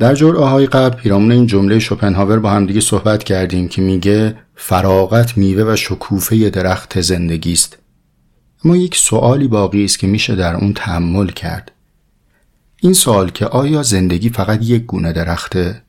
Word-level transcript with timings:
در 0.00 0.14
جرعه 0.14 0.44
های 0.44 0.66
قبل 0.66 0.96
پیرامون 0.96 1.32
این 1.32 1.46
جمله 1.46 1.78
شوپنهاور 1.78 2.38
با 2.38 2.50
هم 2.50 2.66
دیگه 2.66 2.80
صحبت 2.80 3.24
کردیم 3.24 3.68
که 3.68 3.82
میگه 3.82 4.36
فراغت 4.56 5.36
میوه 5.36 5.72
و 5.72 5.76
شکوفه 5.76 6.50
درخت 6.50 7.00
زندگی 7.00 7.52
است. 7.52 7.78
اما 8.64 8.76
یک 8.76 8.96
سوالی 8.96 9.48
باقی 9.48 9.84
است 9.84 9.98
که 9.98 10.06
میشه 10.06 10.34
در 10.34 10.54
اون 10.54 10.72
تحمل 10.72 11.26
کرد. 11.26 11.72
این 12.80 12.92
سوال 12.92 13.30
که 13.30 13.46
آیا 13.46 13.82
زندگی 13.82 14.28
فقط 14.28 14.62
یک 14.62 14.86
گونه 14.86 15.12
درخته؟ 15.12 15.82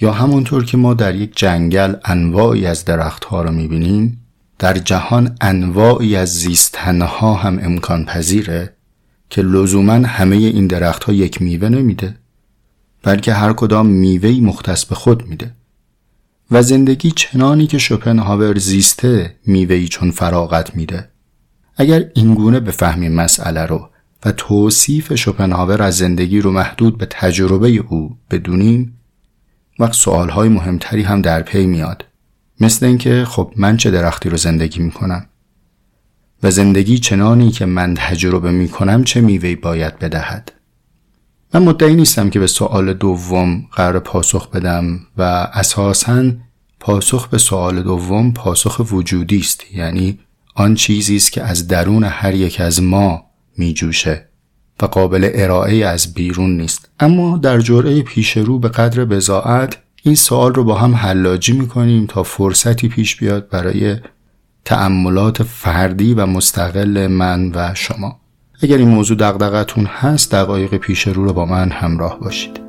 یا 0.00 0.12
همونطور 0.12 0.64
که 0.64 0.76
ما 0.76 0.94
در 0.94 1.14
یک 1.14 1.36
جنگل 1.36 1.94
انواعی 2.04 2.66
از 2.66 2.84
درختها 2.84 3.42
رو 3.42 3.52
می‌بینیم 3.52 4.20
در 4.58 4.78
جهان 4.78 5.36
انواعی 5.40 6.16
از 6.16 6.34
زیستنها 6.34 7.34
هم 7.34 7.58
امکان 7.62 8.04
پذیره 8.04 8.72
که 9.30 9.42
لزوما 9.42 9.92
همه 9.92 10.36
این 10.36 10.66
درختها 10.66 11.12
یک 11.12 11.42
میوه 11.42 11.68
نمیده؟ 11.68 12.19
بلکه 13.02 13.34
هر 13.34 13.52
کدام 13.52 13.86
میوهی 13.86 14.40
مختص 14.40 14.84
به 14.84 14.94
خود 14.94 15.26
میده. 15.26 15.54
و 16.50 16.62
زندگی 16.62 17.10
چنانی 17.10 17.66
که 17.66 17.78
شوپنهاور 17.78 18.58
زیسته 18.58 19.36
میوهی 19.46 19.88
چون 19.88 20.10
فراغت 20.10 20.76
میده. 20.76 21.08
اگر 21.76 22.10
اینگونه 22.14 22.60
بفهمیم 22.60 23.12
مسئله 23.12 23.66
رو 23.66 23.88
و 24.24 24.32
توصیف 24.32 25.14
شوپنهاور 25.14 25.82
از 25.82 25.96
زندگی 25.96 26.40
رو 26.40 26.50
محدود 26.50 26.98
به 26.98 27.06
تجربه 27.10 27.68
او 27.68 28.16
بدونیم 28.30 28.96
وقت 29.78 29.92
سوالهای 29.92 30.48
مهمتری 30.48 31.02
هم 31.02 31.22
در 31.22 31.42
پی 31.42 31.66
میاد. 31.66 32.04
مثل 32.60 32.86
اینکه 32.86 33.24
خب 33.28 33.52
من 33.56 33.76
چه 33.76 33.90
درختی 33.90 34.28
رو 34.28 34.36
زندگی 34.36 34.80
می‌کنم؟ 34.80 35.26
و 36.42 36.50
زندگی 36.50 36.98
چنانی 36.98 37.50
که 37.50 37.66
من 37.66 37.94
تجربه 37.94 38.50
می‌کنم 38.50 39.04
چه 39.04 39.20
میوهی 39.20 39.56
باید 39.56 39.98
بدهد؟ 39.98 40.52
من 41.54 41.62
مدعی 41.62 41.94
نیستم 41.94 42.30
که 42.30 42.40
به 42.40 42.46
سوال 42.46 42.92
دوم 42.92 43.66
قرار 43.72 43.98
پاسخ 43.98 44.50
بدم 44.50 45.00
و 45.16 45.22
اساسا 45.52 46.30
پاسخ 46.80 47.28
به 47.28 47.38
سوال 47.38 47.82
دوم 47.82 48.32
پاسخ 48.32 48.92
وجودی 48.92 49.38
است. 49.38 49.64
یعنی 49.74 50.18
آن 50.54 50.74
چیزی 50.74 51.16
است 51.16 51.32
که 51.32 51.42
از 51.42 51.68
درون 51.68 52.04
هر 52.04 52.34
یک 52.34 52.60
از 52.60 52.82
ما 52.82 53.22
میجوشه 53.56 54.28
و 54.82 54.86
قابل 54.86 55.30
ارائه 55.34 55.86
از 55.86 56.14
بیرون 56.14 56.56
نیست. 56.56 56.90
اما 57.00 57.38
در 57.38 57.60
جرعه 57.60 58.02
پیش 58.02 58.36
رو 58.36 58.58
به 58.58 58.68
قدر 58.68 59.04
بزاعت 59.04 59.78
این 60.02 60.14
سوال 60.14 60.54
رو 60.54 60.64
با 60.64 60.78
هم 60.78 60.94
حلاجی 60.94 61.52
می‌کنیم 61.52 62.06
تا 62.06 62.22
فرصتی 62.22 62.88
پیش 62.88 63.16
بیاد 63.16 63.48
برای 63.48 63.96
تأملات 64.64 65.42
فردی 65.42 66.14
و 66.14 66.26
مستقل 66.26 67.06
من 67.06 67.52
و 67.54 67.74
شما. 67.74 68.19
اگر 68.62 68.76
این 68.76 68.88
موضوع 68.88 69.16
دقدقتون 69.16 69.86
هست 69.86 70.32
دقایق 70.32 70.76
پیش 70.76 71.08
رو 71.08 71.24
رو 71.24 71.32
با 71.32 71.46
من 71.46 71.70
همراه 71.70 72.20
باشید. 72.20 72.60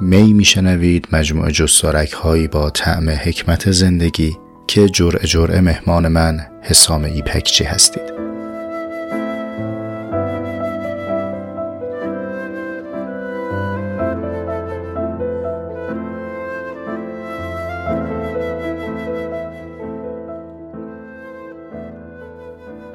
می 0.00 0.32
میشنوید 0.32 1.08
مجموعه 1.12 1.52
جستارک 1.52 2.12
هایی 2.12 2.48
با 2.48 2.70
طعم 2.70 3.10
حکمت 3.10 3.70
زندگی 3.70 4.36
که 4.66 4.88
جرع 4.88 5.24
جرع 5.24 5.60
مهمان 5.60 6.08
من 6.08 6.40
حسام 6.62 7.04
ایپکچی 7.04 7.64
هستید. 7.64 8.19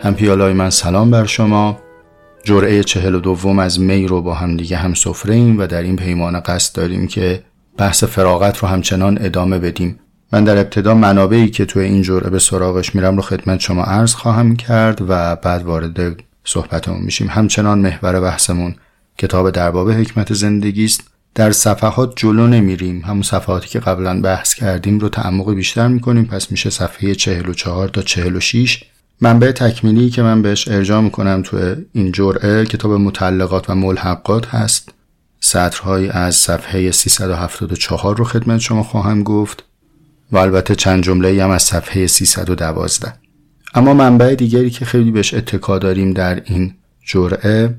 هم 0.05 0.15
پیالای 0.15 0.53
من 0.53 0.69
سلام 0.69 1.11
بر 1.11 1.25
شما. 1.25 1.79
جرعه 2.43 2.83
چهل 2.83 3.15
و 3.15 3.19
دوم 3.19 3.59
از 3.59 3.79
می 3.79 4.07
رو 4.07 4.21
با 4.21 4.33
هم 4.33 4.57
دیگه 4.57 4.77
هم 4.77 4.93
سفره 4.93 5.35
ایم 5.35 5.59
و 5.59 5.67
در 5.67 5.81
این 5.81 5.95
پیمان 5.95 6.39
قصد 6.39 6.75
داریم 6.75 7.07
که 7.07 7.43
بحث 7.77 8.03
فراغت 8.03 8.57
رو 8.57 8.67
همچنان 8.67 9.17
ادامه 9.21 9.59
بدیم. 9.59 9.99
من 10.33 10.43
در 10.43 10.57
ابتدا 10.57 10.93
منابعی 10.93 11.49
که 11.49 11.65
توی 11.65 11.83
این 11.83 12.01
جرعه 12.01 12.29
به 12.29 12.39
سراغش 12.39 12.95
میرم 12.95 13.15
رو 13.15 13.21
خدمت 13.21 13.59
شما 13.59 13.83
عرض 13.83 14.13
خواهم 14.13 14.55
کرد 14.55 15.01
و 15.01 15.35
بعد 15.35 15.63
وارد 15.63 16.23
صحبتمون 16.43 17.01
میشیم. 17.01 17.27
همچنان 17.27 17.79
محور 17.79 18.19
بحثمون 18.19 18.75
کتاب 19.17 19.49
درباب 19.49 19.91
حکمت 19.91 20.33
زندگی 20.33 20.85
است. 20.85 21.03
در 21.35 21.51
صفحات 21.51 22.13
جلو 22.15 22.47
نمیریم. 22.47 23.01
همون 23.05 23.23
صفحاتی 23.23 23.69
که 23.69 23.79
قبلا 23.79 24.21
بحث 24.21 24.53
کردیم 24.53 24.99
رو 24.99 25.09
تعمق 25.09 25.53
بیشتر 25.53 25.87
می‌کنیم. 25.87 26.25
پس 26.25 26.51
میشه 26.51 26.69
صفحه 26.69 27.15
44 27.15 27.87
تا 27.87 28.01
46 28.01 28.83
منبع 29.21 29.51
تکمیلی 29.51 30.09
که 30.09 30.21
من 30.21 30.41
بهش 30.41 30.67
ارجاع 30.67 31.01
می‌کنم 31.01 31.41
تو 31.41 31.75
این 31.93 32.11
جرعه 32.11 32.65
کتاب 32.65 32.91
متعلقات 32.91 33.69
و 33.69 33.75
ملحقات 33.75 34.47
هست. 34.47 34.89
سطرهایی 35.39 36.09
از 36.09 36.35
صفحه 36.35 36.91
374 36.91 38.17
رو 38.17 38.23
خدمت 38.23 38.59
شما 38.59 38.83
خواهم 38.83 39.23
گفت 39.23 39.63
و 40.31 40.37
البته 40.37 40.75
چند 40.75 41.03
جمله 41.03 41.43
هم 41.43 41.49
از 41.49 41.63
صفحه 41.63 42.07
312 42.07 43.13
اما 43.75 43.93
منبع 43.93 44.35
دیگری 44.35 44.69
که 44.69 44.85
خیلی 44.85 45.11
بهش 45.11 45.33
اتکا 45.33 45.79
داریم 45.79 46.13
در 46.13 46.41
این 46.45 46.73
جرعه 47.05 47.75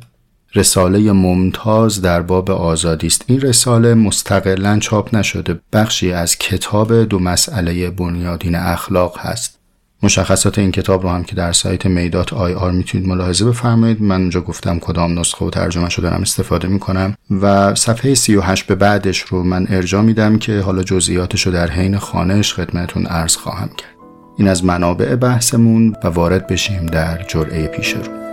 رساله 0.54 1.12
ممتاز 1.12 2.02
در 2.02 2.22
باب 2.22 2.50
آزادی 2.50 3.06
است. 3.06 3.24
این 3.26 3.40
رساله 3.40 3.94
مستقلا 3.94 4.78
چاپ 4.78 5.14
نشده 5.14 5.60
بخشی 5.72 6.12
از 6.12 6.38
کتاب 6.38 7.04
دو 7.04 7.18
مسئله 7.18 7.90
بنیادین 7.90 8.54
اخلاق 8.54 9.18
هست. 9.18 9.58
مشخصات 10.02 10.58
این 10.58 10.72
کتاب 10.72 11.02
رو 11.02 11.08
هم 11.08 11.24
که 11.24 11.34
در 11.34 11.52
سایت 11.52 11.86
میدات 11.86 12.32
آی 12.32 12.54
آر 12.54 12.70
می‌تونید 12.70 13.08
ملاحظه 13.08 13.44
بفرمایید. 13.44 14.02
من 14.02 14.20
اونجا 14.20 14.40
گفتم 14.40 14.78
کدام 14.78 15.18
نسخه 15.18 15.44
و 15.44 15.50
ترجمه 15.50 15.88
شده 15.88 16.08
دارم 16.08 16.22
استفاده 16.22 16.68
می‌کنم. 16.68 17.14
و 17.30 17.74
صفحه 17.74 18.14
38 18.14 18.66
به 18.66 18.74
بعدش 18.74 19.20
رو 19.20 19.42
من 19.42 19.66
ارجا 19.70 20.02
میدم 20.02 20.38
که 20.38 20.60
حالا 20.60 20.82
جزئیاتش 20.82 21.46
رو 21.46 21.52
در 21.52 21.70
حین 21.70 21.98
خانش 21.98 22.54
خدمتون 22.54 23.06
عرض 23.06 23.36
خواهم 23.36 23.68
کرد. 23.68 23.90
این 24.38 24.48
از 24.48 24.64
منابع 24.64 25.14
بحثمون 25.14 25.96
و 26.04 26.08
وارد 26.08 26.46
بشیم 26.46 26.86
در 26.86 27.22
جرعه 27.28 27.66
پیش 27.66 27.92
رو. 27.92 28.25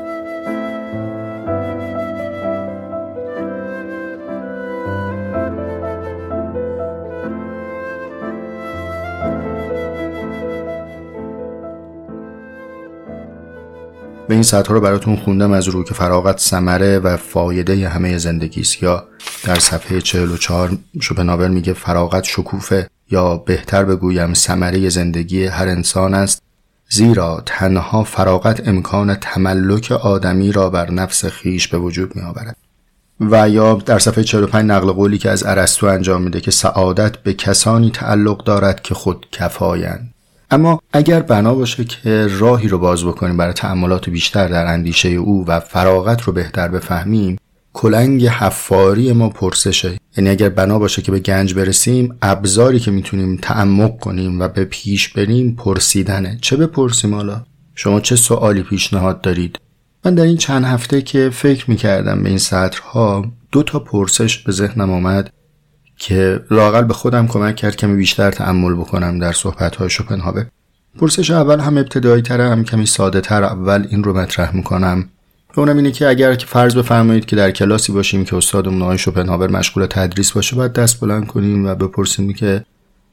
این 14.34 14.44
سطح 14.44 14.74
رو 14.74 14.82
براتون 14.82 15.16
خوندم 15.16 15.52
از 15.52 15.68
رو 15.68 15.84
که 15.84 15.94
فراغت 15.94 16.40
سمره 16.40 17.00
و 17.00 17.18
فایده 17.18 17.90
همه 17.90 18.18
زندگی 18.18 18.62
است. 18.62 18.84
یا 18.84 19.04
در 19.44 19.60
صفحه 19.60 20.02
44 20.02 20.78
شوپنهاور 21.02 21.48
میگه 21.48 21.74
فراغت 21.74 22.24
شکوفه 22.24 22.90
یا 23.12 23.38
بهتر 23.38 23.84
بگویم 23.84 24.34
سمره 24.34 24.90
زندگی 24.90 25.46
هر 25.46 25.68
انسان 25.68 26.14
است. 26.14 26.42
زیرا 26.90 27.44
تنها 27.46 28.04
فراغت 28.04 28.68
امکان 28.68 29.16
تملک 29.16 29.92
آدمی 29.92 30.52
را 30.52 30.70
بر 30.70 30.92
نفس 30.92 31.26
خیش 31.26 31.68
به 31.68 31.78
وجود 31.78 32.16
می 32.16 32.22
آورد 32.22 32.56
و 33.20 33.50
یا 33.50 33.74
در 33.74 34.00
صفحه 34.00 34.24
45 34.24 34.66
نقل 34.66 34.92
قولی 34.92 35.18
که 35.18 35.30
از 35.30 35.44
ارسطو 35.44 35.86
انجام 35.88 36.22
میده 36.22 36.42
که 36.42 36.52
سعادت 36.52 37.18
به 37.18 37.34
کسانی 37.34 37.92
تعلق 37.92 38.44
دارد 38.44 38.82
که 38.82 38.94
خود 38.94 39.26
کفایند. 39.32 40.13
اما 40.54 40.82
اگر 40.94 41.22
بنا 41.22 41.56
باشه 41.56 41.86
که 41.86 42.28
راهی 42.28 42.68
رو 42.68 42.78
باز 42.78 43.06
بکنیم 43.06 43.38
برای 43.38 43.54
تعملات 43.54 44.10
بیشتر 44.10 44.48
در 44.48 44.66
اندیشه 44.66 45.10
او 45.10 45.46
و 45.48 45.60
فراغت 45.60 46.22
رو 46.22 46.34
بهتر 46.34 46.68
بفهمیم 46.68 47.38
کلنگ 47.74 48.26
حفاری 48.26 49.14
ما 49.14 49.30
پرسشه. 49.30 49.98
یعنی 50.18 50.30
اگر 50.30 50.50
بنا 50.50 50.80
باشه 50.80 51.02
که 51.02 51.12
به 51.12 51.20
گنج 51.20 51.54
برسیم 51.54 52.16
ابزاری 52.22 52.80
که 52.80 52.92
می‌تونیم 52.92 53.40
تعمق 53.42 54.00
کنیم 54.00 54.40
و 54.40 54.48
به 54.48 54.66
پیش 54.66 55.10
بریم 55.10 55.56
پرسیدنه. 55.56 56.38
چه 56.42 56.58
بپرسیم 56.58 57.16
حالا؟ 57.16 57.44
شما 57.76 58.00
چه 58.00 58.16
سوالی 58.16 58.64
پیشنهاد 58.64 59.22
دارید؟ 59.22 59.60
من 60.06 60.16
در 60.16 60.24
این 60.24 60.38
چند 60.38 60.66
هفته 60.66 61.02
که 61.02 61.30
فکر 61.34 61.70
می‌کردم 61.70 62.24
به 62.24 62.30
این 62.30 62.38
سطرها 62.38 63.26
دو 63.52 63.64
تا 63.64 63.80
پرسش 63.80 64.38
به 64.38 64.52
ذهنم 64.52 64.92
آمد. 64.92 65.30
که 66.04 66.44
لاقل 66.52 66.84
به 66.84 66.94
خودم 66.94 67.28
کمک 67.28 67.56
کرد 67.56 67.76
کمی 67.76 67.96
بیشتر 67.96 68.32
تعمل 68.32 68.74
بکنم 68.74 69.20
در 69.20 69.32
صحبت 69.32 69.76
های 69.76 69.90
شوپنهاور. 69.90 70.46
پرسش 71.00 71.32
اول 71.32 71.60
هم 71.60 71.78
ابتدایی 71.78 72.22
تر 72.22 72.42
هم 72.42 72.64
کمی 72.64 72.86
ساده 72.86 73.22
تر. 73.22 73.44
اول 73.44 73.88
این 73.90 74.04
رو 74.04 74.18
مطرح 74.18 74.56
می‌کنم. 74.56 75.10
اونم 75.56 75.78
اینه 75.78 75.92
که 75.92 76.08
اگر 76.08 76.36
که 76.36 76.46
فرض 76.46 76.76
بفرمایید 76.76 77.26
که 77.26 77.36
در 77.36 77.52
کلاسی 77.52 77.92
باشیم 77.92 78.26
که 78.26 78.36
استادمون 78.36 78.82
آقای 78.82 78.98
شوپنهاور 78.98 79.52
مشغول 79.52 79.86
تدریس 79.86 80.32
باشه 80.32 80.56
باید 80.56 80.74
دست 80.74 81.00
بلند 81.00 81.28
کنیم 81.28 81.66
و 81.66 81.76
بپرسیم 81.76 82.34
که 82.34 82.66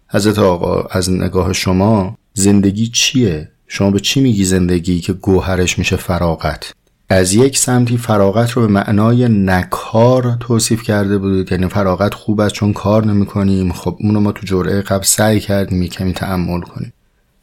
حضرت 0.08 0.38
آقا 0.38 0.82
از 0.90 1.10
نگاه 1.10 1.52
شما 1.52 2.18
زندگی 2.34 2.86
چیه؟ 2.86 3.48
شما 3.66 3.90
به 3.90 4.00
چی 4.00 4.20
میگی 4.20 4.44
زندگی 4.44 5.00
که 5.00 5.12
گوهرش 5.12 5.78
میشه 5.78 5.96
فراغت؟ 5.96 6.72
از 7.12 7.34
یک 7.34 7.58
سمتی 7.58 7.96
فراغت 7.96 8.50
رو 8.50 8.62
به 8.62 8.68
معنای 8.68 9.28
نکار 9.28 10.36
توصیف 10.40 10.82
کرده 10.82 11.18
بودید. 11.18 11.52
یعنی 11.52 11.68
فراغت 11.68 12.14
خوب 12.14 12.40
است 12.40 12.54
چون 12.54 12.72
کار 12.72 13.06
نمی 13.06 13.26
کنیم 13.26 13.72
خب 13.72 13.96
اونو 14.00 14.20
ما 14.20 14.32
تو 14.32 14.46
جرعه 14.46 14.82
قبل 14.82 15.04
سعی 15.04 15.40
کردیم 15.40 15.86
کمی 15.86 16.12
تعمل 16.12 16.60
کنیم. 16.60 16.92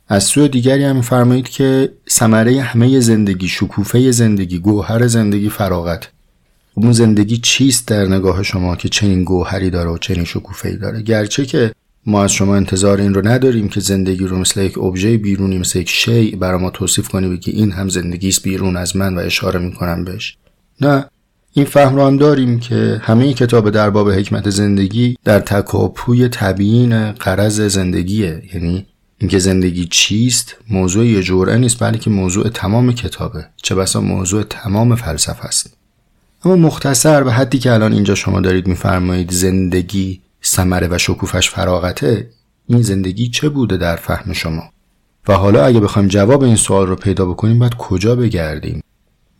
از 0.08 0.24
سوی 0.24 0.48
دیگری 0.50 0.84
هم 0.84 1.02
فرمایید 1.02 1.50
که 1.50 1.94
ثمره 2.10 2.62
همه 2.62 3.00
زندگی 3.00 3.48
شکوفه 3.48 4.12
زندگی 4.12 4.60
گوهر 4.60 5.08
زندگی 5.08 5.50
فراغت. 5.50 6.08
خب 6.76 6.82
اون 6.82 6.92
زندگی 6.92 7.38
چیست 7.38 7.88
در 7.88 8.06
نگاه 8.06 8.44
شما 8.44 8.76
که 8.76 8.90
چنین 8.90 9.24
گوهری 9.24 9.70
داره 9.70 9.90
و 9.90 9.98
چنین 9.98 10.26
شکوفه 10.26 10.76
داره؟ 10.76 11.02
گرچه 11.02 11.46
که 11.46 11.72
ما 12.08 12.24
از 12.24 12.32
شما 12.32 12.56
انتظار 12.56 13.02
این 13.02 13.14
رو 13.14 13.28
نداریم 13.28 13.70
که 13.70 13.80
زندگی 13.80 14.28
رو 14.28 14.40
مثل 14.40 14.62
یک 14.62 14.78
ابژه 14.78 15.18
بیرونی 15.18 15.58
مثل 15.58 15.80
یک 15.80 15.90
شی 15.90 16.36
برای 16.36 16.62
ما 16.62 16.70
توصیف 16.70 17.08
کنی 17.08 17.30
بگی 17.30 17.52
این 17.52 17.72
هم 17.72 17.90
زندگی 17.90 18.30
است 18.30 18.44
بیرون 18.44 18.78
از 18.78 18.96
من 18.96 19.16
و 19.16 19.20
اشاره 19.20 19.60
می‌کنم 19.60 20.06
بهش. 20.06 20.38
نه 20.82 21.06
این 21.54 21.66
فهم 21.66 21.96
رو 21.96 22.06
هم 22.06 22.18
داریم 22.18 22.60
که 22.60 23.02
همه 23.04 23.34
کتاب 23.34 23.70
در 23.70 23.90
باب 23.90 24.10
حکمت 24.12 24.50
زندگی 24.50 25.18
در 25.24 25.40
تکاپوی 25.40 26.28
تبیین 26.28 27.12
قرض 27.12 27.62
زندگیه. 27.62 28.44
یعنی 28.54 28.86
اینکه 29.18 29.40
زندگی 29.40 29.86
چیست 29.86 30.56
موضوع 30.70 31.06
یه 31.06 31.22
جوره 31.22 31.58
نیست 31.58 31.84
بلکه 31.84 32.10
موضوع 32.10 32.50
تمام 32.50 32.94
کتابه. 32.94 33.46
چه 33.56 33.76
بسا 33.76 34.02
موضوع 34.02 34.44
تمام 34.44 34.96
فلسفه 34.96 35.46
است. 35.46 35.78
اما 36.46 36.56
مختصر 36.56 37.24
به 37.24 37.32
حدی 37.32 37.60
که 37.60 37.74
الان 37.74 37.94
اینجا 37.94 38.16
شما 38.16 38.42
دارید 38.42 38.68
میفرمایید 38.68 39.32
زندگی 39.32 40.22
ثمره 40.44 40.88
و 40.92 40.98
شکوفش 40.98 41.50
فراغته 41.50 42.30
این 42.68 42.82
زندگی 42.82 43.30
چه 43.30 43.50
بوده 43.50 43.78
در 43.78 43.96
فهم 43.96 44.34
شما؟ 44.34 44.64
و 45.28 45.34
حالا 45.34 45.66
اگه 45.66 45.80
بخوایم 45.80 46.08
جواب 46.08 46.44
این 46.44 46.56
سوال 46.56 46.88
رو 46.88 46.96
پیدا 46.96 47.26
بکنیم 47.26 47.60
باید 47.60 47.76
کجا 47.76 48.16
بگردیم؟ 48.16 48.84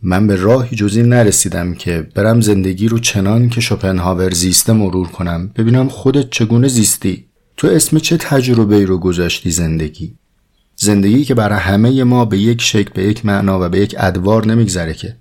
من 0.02 0.26
به 0.26 0.36
راهی 0.36 0.76
جزی 0.76 1.02
نرسیدم 1.02 1.74
که 1.74 2.08
برم 2.14 2.40
زندگی 2.40 2.88
رو 2.88 2.98
چنان 2.98 3.48
که 3.48 3.60
شوپنهاور 3.60 4.30
زیسته 4.30 4.72
مرور 4.72 5.08
کنم 5.08 5.50
ببینم 5.56 5.88
خودت 5.88 6.30
چگونه 6.30 6.68
زیستی. 6.68 7.24
تو 7.56 7.68
اسم 7.68 7.98
چه 7.98 8.16
تجربه 8.16 8.76
ای 8.76 8.86
رو 8.86 8.98
گذاشتی 8.98 9.50
زندگی؟ 9.50 10.14
زندگی 10.76 11.24
که 11.24 11.34
برای 11.34 11.58
همه 11.58 12.04
ما 12.04 12.24
به 12.24 12.38
یک 12.38 12.62
شکل 12.62 12.90
به 12.94 13.02
یک 13.02 13.26
معنا 13.26 13.66
و 13.66 13.68
به 13.68 13.80
یک 13.80 13.94
ادوار 13.98 14.46
نمیگذره 14.46 14.94
که. 14.94 15.16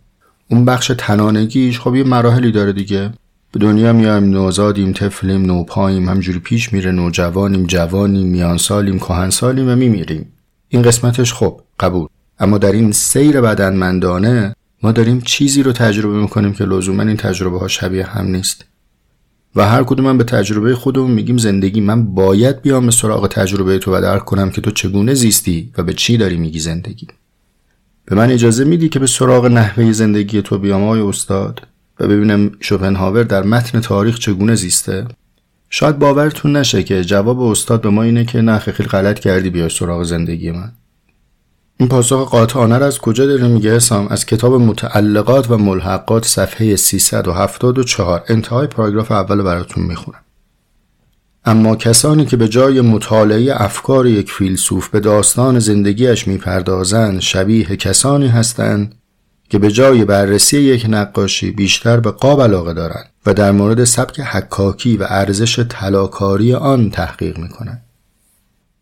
اون 0.50 0.66
بخش 0.66 0.92
تنانگیش 0.98 1.80
خب 1.80 1.96
یه 1.96 2.04
مراحلی 2.04 2.52
داره 2.52 2.74
دیگه. 2.74 3.14
به 3.58 3.64
دنیا 3.64 3.94
میایم 3.94 4.24
نوزادیم 4.24 4.94
طفلیم 4.94 5.46
نوپاییم 5.46 6.10
همجوری 6.10 6.40
پیش 6.40 6.74
میره 6.74 6.92
نوجوانیم 6.92 7.66
جوانیم 7.66 8.28
میانسالیم 8.28 9.00
کهنسالیم 9.00 9.70
و 9.70 9.76
میمیریم. 9.76 10.34
این 10.68 10.82
قسمتش 10.82 11.34
خب 11.34 11.62
قبول. 11.80 12.08
اما 12.40 12.58
در 12.58 12.72
این 12.72 12.92
سیر 12.92 13.42
بدنمندانه 13.42 14.56
ما 14.84 14.92
داریم 14.92 15.22
چیزی 15.22 15.64
رو 15.64 15.72
تجربه 15.72 16.18
می‌کنیم 16.22 16.54
که 16.54 16.66
لزوما 16.66 17.04
این 17.04 17.18
تجربه 17.18 17.60
ها 17.60 17.68
شبیه 17.68 18.06
هم 18.06 18.26
نیست. 18.26 18.66
و 19.56 19.68
هر 19.68 19.84
کدوم 19.84 20.18
به 20.18 20.24
تجربه 20.24 20.76
خودمون 20.76 21.12
میگیم 21.12 21.38
زندگی. 21.38 21.82
من 21.82 22.06
باید 22.06 22.62
بیام 22.62 22.86
به 22.86 22.92
سراغ 22.92 23.28
تجربه 23.28 23.80
تو 23.80 23.96
و 23.96 24.02
درک 24.02 24.26
کنم 24.26 24.50
که 24.50 24.62
تو 24.62 24.72
چگونه 24.72 25.14
زیستی 25.14 25.72
و 25.78 25.84
به 25.84 25.94
چی 25.94 26.18
داری 26.18 26.38
میگی 26.38 26.60
زندگی. 26.60 27.08
به 28.06 28.16
من 28.16 28.32
اجازه 28.32 28.64
میدی 28.64 28.90
که 28.90 29.00
به 29.00 29.08
سراغ 29.08 29.46
نحوه 29.46 29.92
زندگی 29.92 30.42
تو 30.42 30.58
بیام 30.58 30.84
آقای 30.84 31.02
استاد؟ 31.02 31.68
و 32.00 32.08
ببینم 32.08 32.52
شوپنهاور 32.60 33.24
در 33.24 33.44
متن 33.44 33.80
تاریخ 33.80 34.20
چگونه 34.20 34.56
زیسته. 34.56 35.08
شاید 35.70 36.00
باورتون 36.00 36.56
نشه 36.56 36.84
که 36.84 37.04
جواب 37.04 37.42
استاد 37.42 37.82
به 37.82 37.90
ما 37.90 38.04
اینه 38.04 38.26
که 38.26 38.42
نه 38.42 38.60
خیلی 38.60 38.90
غلط 38.90 39.20
کردی 39.20 39.50
بیای 39.50 39.70
سراغ 39.70 40.04
زندگی 40.04 40.52
من. 40.52 40.72
این 41.80 41.90
پاسخ 41.90 42.32
قاطعانه 42.32 42.76
از 42.76 43.00
کجا 43.00 43.26
داره 43.26 43.48
میگه؟ 43.48 43.76
حسام 43.76 44.08
از 44.08 44.26
کتاب 44.26 44.54
متعلقات 44.54 45.52
و 45.52 45.58
ملحقات 45.58 46.26
صفحه 46.26 46.76
374 46.76 48.24
انتهای 48.28 48.68
پاراگراف 48.68 49.12
اول 49.12 49.42
براتون 49.42 49.84
می‌خونم. 49.84 50.20
اما 51.46 51.76
کسانی 51.76 52.26
که 52.26 52.38
به 52.38 52.48
جای 52.48 52.82
مطالعه 52.82 53.62
افکار 53.62 54.08
یک 54.08 54.32
فیلسوف 54.32 54.90
به 54.90 55.00
داستان 55.00 55.60
زندگیش 55.60 56.28
می‌پردازند 56.28 57.20
شبیه 57.20 57.66
کسانی 57.66 58.28
هستند 58.28 58.96
که 59.50 59.60
به 59.60 59.72
جای 59.72 60.06
بررسی 60.06 60.60
یک 60.60 60.86
نقاشی 60.90 61.52
بیشتر 61.52 62.00
به 62.00 62.12
قاب 62.12 62.42
علاقه 62.42 62.74
دارند 62.74 63.10
و 63.26 63.34
در 63.34 63.52
مورد 63.52 63.84
سبک 63.84 64.20
حکاکی 64.20 64.98
و 64.98 65.06
ارزش 65.10 65.60
طلاکاری 65.60 66.54
آن 66.54 66.90
تحقیق 66.90 67.38
می‌کنند. 67.38 67.84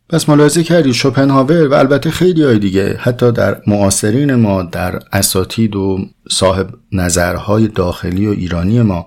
پس 0.10 0.30
ملاحظه 0.30 0.64
کردی 0.64 0.94
شوپنهاور 0.94 1.68
و 1.68 1.74
البته 1.74 2.12
خیلی 2.12 2.44
های 2.44 2.60
دیگه 2.60 2.98
حتی 2.98 3.32
در 3.32 3.62
معاصرین 3.68 4.36
ما 4.36 4.64
در 4.64 5.00
اساتید 5.12 5.76
و 5.76 6.06
صاحب 6.32 6.70
نظرهای 6.92 7.68
داخلی 7.68 8.28
و 8.28 8.30
ایرانی 8.30 8.82
ما 8.82 9.06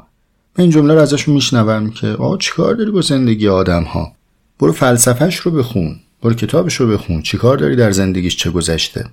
این 0.59 0.71
جمله 0.71 0.95
رو 0.95 1.01
ازشون 1.01 1.35
میشنوم 1.35 1.91
که 1.91 2.07
آقا 2.07 2.37
چیکار 2.37 2.75
داری 2.75 2.91
با 2.91 3.01
زندگی 3.01 3.49
آدم 3.49 3.83
ها 3.83 4.13
برو 4.59 4.73
فلسفهش 4.73 5.37
رو 5.37 5.51
بخون 5.51 5.97
برو 6.23 6.35
کتابش 6.35 6.75
رو 6.75 6.89
بخون 6.89 7.23
چیکار 7.23 7.57
داری 7.57 7.77
در 7.77 7.91
زندگیش 7.91 8.37
چه 8.37 8.51
گذشته؟ 8.51 9.05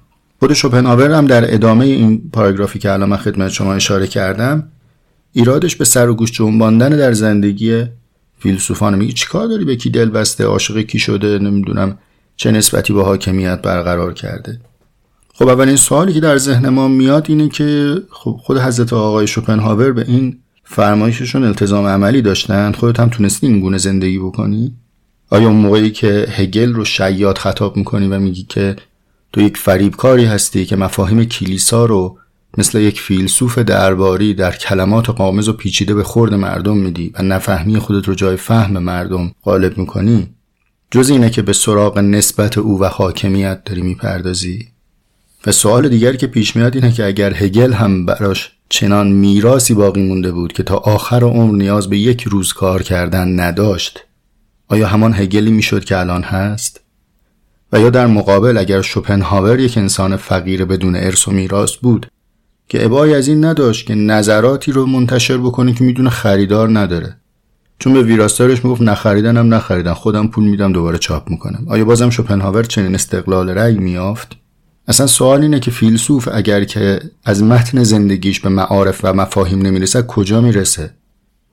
خود 0.45 0.53
شوپنهاور 0.53 1.11
هم 1.11 1.25
در 1.25 1.53
ادامه 1.53 1.85
این 1.85 2.29
پاراگرافی 2.33 2.79
که 2.79 2.91
الان 2.91 3.09
من 3.09 3.17
خدمت 3.17 3.51
شما 3.51 3.73
اشاره 3.73 4.07
کردم 4.07 4.63
ایرادش 5.31 5.75
به 5.75 5.85
سر 5.85 6.09
و 6.09 6.15
گوش 6.15 6.31
جنباندن 6.31 6.89
در 6.89 7.13
زندگی 7.13 7.83
فیلسوفان. 8.39 8.95
میگه 8.95 9.13
چیکار 9.13 9.47
داری 9.47 9.65
به 9.65 9.75
کی 9.75 9.89
دل 9.89 10.09
بسته؟ 10.09 10.45
عاشق 10.45 10.81
کی 10.81 10.99
شده؟ 10.99 11.39
نمی‌دونم 11.39 11.97
چه 12.35 12.51
نسبتی 12.51 12.93
با 12.93 13.03
حاکمیت 13.03 13.61
برقرار 13.61 14.13
کرده. 14.13 14.59
خب 15.33 15.47
اولین 15.47 15.75
سوالی 15.75 16.13
که 16.13 16.19
در 16.19 16.37
ذهن 16.37 16.69
ما 16.69 16.87
میاد 16.87 17.25
اینه 17.29 17.49
که 17.49 17.95
خب 18.09 18.39
خود 18.41 18.57
حضرت 18.57 18.93
آقای 18.93 19.27
شوپنهاور 19.27 19.91
به 19.91 20.05
این 20.07 20.37
فرمایششون 20.63 21.43
التزام 21.43 21.85
عملی 21.85 22.21
داشتن. 22.21 22.71
خودت 22.71 22.99
هم 22.99 23.09
تونستی 23.09 23.47
این 23.47 23.59
گونه 23.59 23.77
زندگی 23.77 24.19
بکنی؟ 24.19 24.75
آیا 25.29 25.47
اون 25.47 25.57
موقعی 25.57 25.91
که 25.91 26.27
هگل 26.29 26.73
رو 26.73 26.85
شیاد 26.85 27.37
خطاب 27.37 27.77
می‌کنی 27.77 28.07
و 28.07 28.19
میگی 28.19 28.43
که 28.43 28.75
تو 29.35 29.41
یک 29.41 29.57
فریبکاری 29.57 30.25
هستی 30.25 30.65
که 30.65 30.75
مفاهیم 30.75 31.25
کلیسا 31.25 31.85
رو 31.85 32.17
مثل 32.57 32.79
یک 32.79 33.01
فیلسوف 33.01 33.57
درباری 33.57 34.33
در 34.33 34.55
کلمات 34.55 35.09
قامز 35.09 35.47
و 35.47 35.53
پیچیده 35.53 35.93
به 35.93 36.03
خورد 36.03 36.33
مردم 36.33 36.77
میدی 36.77 37.11
و 37.15 37.23
نفهمی 37.23 37.79
خودت 37.79 38.07
رو 38.07 38.15
جای 38.15 38.35
فهم 38.35 38.77
مردم 38.77 39.31
غالب 39.43 39.77
می‌کنی؟ 39.77 40.29
جز 40.91 41.09
اینه 41.09 41.29
که 41.29 41.41
به 41.41 41.53
سراغ 41.53 41.99
نسبت 41.99 42.57
او 42.57 42.81
و 42.81 42.85
حاکمیت 42.85 43.63
داری 43.63 43.81
می‌پردازی؟ 43.81 44.67
و 45.45 45.51
سوال 45.51 45.89
دیگری 45.89 46.17
که 46.17 46.27
پیش 46.27 46.55
میاد 46.55 46.75
اینه 46.75 46.91
که 46.91 47.05
اگر 47.05 47.33
هگل 47.33 47.73
هم 47.73 48.05
براش 48.05 48.51
چنان 48.69 49.07
میراسی 49.07 49.73
باقی 49.73 50.01
مونده 50.01 50.31
بود 50.31 50.53
که 50.53 50.63
تا 50.63 50.75
آخر 50.75 51.23
عمر 51.23 51.55
نیاز 51.55 51.89
به 51.89 51.97
یک 51.97 52.23
روز 52.23 52.53
کار 52.53 52.83
کردن 52.83 53.39
نداشت 53.39 54.03
آیا 54.67 54.87
همان 54.87 55.13
هگلی 55.13 55.51
می‌شد 55.51 55.85
که 55.85 55.97
الان 55.97 56.23
هست؟ 56.23 56.84
و 57.71 57.79
یا 57.79 57.89
در 57.89 58.07
مقابل 58.07 58.57
اگر 58.57 58.81
شوپنهاور 58.81 59.59
یک 59.59 59.77
انسان 59.77 60.15
فقیر 60.15 60.65
بدون 60.65 60.95
ارث 60.95 61.27
و 61.27 61.31
میراث 61.31 61.75
بود 61.75 62.07
که 62.67 62.85
ابایی 62.85 63.13
از 63.13 63.27
این 63.27 63.45
نداشت 63.45 63.87
که 63.87 63.95
نظراتی 63.95 64.71
رو 64.71 64.85
منتشر 64.85 65.37
بکنه 65.37 65.73
که 65.73 65.83
می‌دونه 65.83 66.09
خریدار 66.09 66.79
نداره. 66.79 67.15
چون 67.79 67.93
به 67.93 68.03
ویراستارش 68.03 68.65
می‌گفت 68.65 68.81
نخریدن 68.81 69.37
هم 69.37 69.53
نخریدن. 69.53 69.93
خودم 69.93 70.27
پول 70.27 70.43
میدم 70.43 70.73
دوباره 70.73 70.97
چاپ 70.97 71.29
می‌کنم. 71.29 71.65
آیا 71.69 71.85
بازم 71.85 72.09
شوپنهاور 72.09 72.63
چنین 72.63 72.95
استقلال 72.95 73.49
رأی 73.49 73.75
میافت 73.77 74.35
اصلا 74.87 75.07
سوال 75.07 75.41
اینه 75.41 75.59
که 75.59 75.71
فیلسوف 75.71 76.29
اگر 76.31 76.63
که 76.63 76.99
از 77.25 77.43
متن 77.43 77.83
زندگیش 77.83 78.39
به 78.39 78.49
معارف 78.49 78.99
و 79.03 79.13
مفاهیم 79.13 79.61
نمی‌رسه 79.61 80.01
کجا 80.01 80.41
می‌رسه؟ 80.41 80.93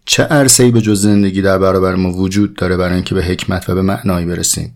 چه 0.05 0.23
عرصه‌ای 0.23 0.71
به 0.71 0.81
جز 0.81 1.03
زندگی 1.03 1.43
در 1.43 1.59
برابر 1.59 1.95
ما 1.95 2.13
وجود 2.13 2.55
داره 2.55 2.77
برای 2.77 2.95
اینکه 2.95 3.15
به 3.15 3.25
حکمت 3.25 3.71
و 3.71 3.75
به 3.75 3.83
معنایی 3.83 4.27
برسیم؟ 4.27 4.75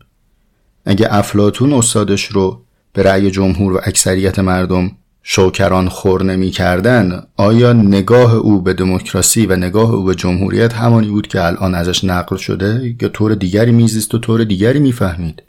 اگه 0.87 1.09
افلاتون 1.11 1.73
استادش 1.73 2.25
رو 2.25 2.62
به 2.93 3.02
رأی 3.02 3.31
جمهور 3.31 3.73
و 3.73 3.81
اکثریت 3.85 4.38
مردم 4.38 4.90
شوکران 5.23 5.88
خور 5.88 6.23
نمی 6.23 6.50
کردن 6.50 7.23
آیا 7.37 7.73
نگاه 7.73 8.35
او 8.35 8.62
به 8.62 8.73
دموکراسی 8.73 9.47
و 9.47 9.57
نگاه 9.57 9.90
او 9.90 10.05
به 10.05 10.14
جمهوریت 10.14 10.73
همانی 10.75 11.09
بود 11.09 11.26
که 11.26 11.45
الان 11.45 11.75
ازش 11.75 12.05
نقل 12.05 12.37
شده؟ 12.37 12.95
یا 13.00 13.09
طور 13.09 13.35
دیگری 13.35 13.73
میزیست 13.73 14.14
و 14.14 14.19
طور 14.19 14.45
دیگری 14.45 14.78
می‌فهمید 14.78 15.43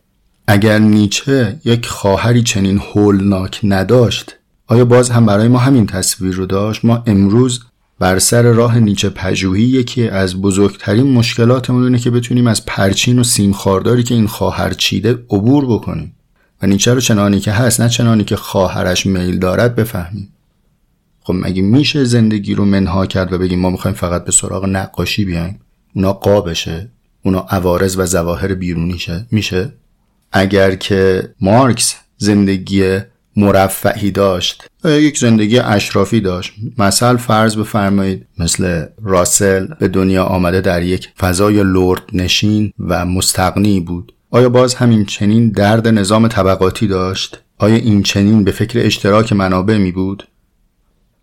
اگر 0.48 0.80
نیچه 0.80 1.60
یک 1.66 1.88
خواهری 1.88 2.44
چنین 2.44 2.78
هولناک 2.78 3.60
نداشت 3.64 4.36
آیا 4.68 4.86
باز 4.86 5.10
هم 5.10 5.26
برای 5.26 5.48
ما 5.48 5.58
همین 5.58 5.86
تصویر 5.86 6.36
رو 6.36 6.46
داشت؟ 6.46 6.86
ما 6.86 7.04
امروز 7.08 7.60
بر 8.00 8.20
سر 8.20 8.42
راه 8.42 8.80
نیچه 8.80 9.10
پژوهی 9.10 9.64
یکی 9.64 10.08
از 10.08 10.42
بزرگترین 10.42 11.14
مشکلاتمون 11.14 11.84
اینه 11.84 12.00
که 12.00 12.12
بتونیم 12.12 12.48
از 12.48 12.66
پرچین 12.66 13.20
و 13.20 13.24
سیم 13.24 13.52
خارداری 13.52 14.04
که 14.04 14.16
این 14.16 14.28
خواهر 14.28 14.74
چیده 14.74 15.12
عبور 15.30 15.66
بکنیم. 15.66 16.14
و 16.62 16.68
نیچه 16.68 16.94
رو 16.94 17.00
چنانی 17.00 17.40
که 17.40 17.52
هست 17.52 17.82
نه 17.82 17.90
چنانی 17.90 18.24
که 18.24 18.36
خواهرش 18.36 19.06
میل 19.06 19.40
دارد 19.40 19.76
بفهمیم. 19.76 20.30
خب 21.22 21.34
مگه 21.34 21.62
میشه 21.62 22.04
زندگی 22.04 22.56
رو 22.56 22.66
منها 22.66 23.06
کرد 23.06 23.34
و 23.34 23.38
بگیم 23.38 23.60
ما 23.60 23.70
می‌خوایم 23.70 23.98
فقط 23.98 24.26
به 24.26 24.32
سراغ 24.32 24.66
نقاشی 24.66 25.26
بیایم؟ 25.26 25.60
اونا 25.96 26.14
قابشه. 26.14 26.90
اونا 27.24 27.40
عوارض 27.40 27.98
و 27.98 28.06
ظواهر 28.06 28.54
بیرونیشه. 28.54 29.26
میشه؟ 29.32 29.74
اگر 30.32 30.76
که 30.76 31.30
مارکس 31.42 31.96
زندگی 32.18 33.00
مرفعی 33.38 34.12
داشت 34.12 34.68
یک 34.86 35.18
زندگی 35.18 35.60
اشرافی 35.60 36.22
داشت 36.22 36.54
مثل 36.78 37.18
فرض 37.18 37.56
بفرمایید 37.56 38.28
مثل 38.40 38.86
راسل 39.04 39.68
به 39.80 39.88
دنیا 39.88 40.24
آمده 40.24 40.62
در 40.62 40.84
یک 40.84 41.10
فضای 41.20 41.64
لرد 41.64 42.04
نشین 42.14 42.74
و 42.80 43.06
مستقنی 43.06 43.80
بود 43.80 44.14
آیا 44.32 44.50
باز 44.50 44.76
همین 44.76 45.06
چنین 45.06 45.50
درد 45.50 45.88
نظام 45.88 46.28
طبقاتی 46.28 46.88
داشت؟ 46.88 47.44
آیا 47.58 47.76
این 47.76 48.04
چنین 48.04 48.44
به 48.44 48.52
فکر 48.52 48.80
اشتراک 48.80 49.34
منابع 49.34 49.78
می 49.78 49.92
بود؟ 49.92 50.28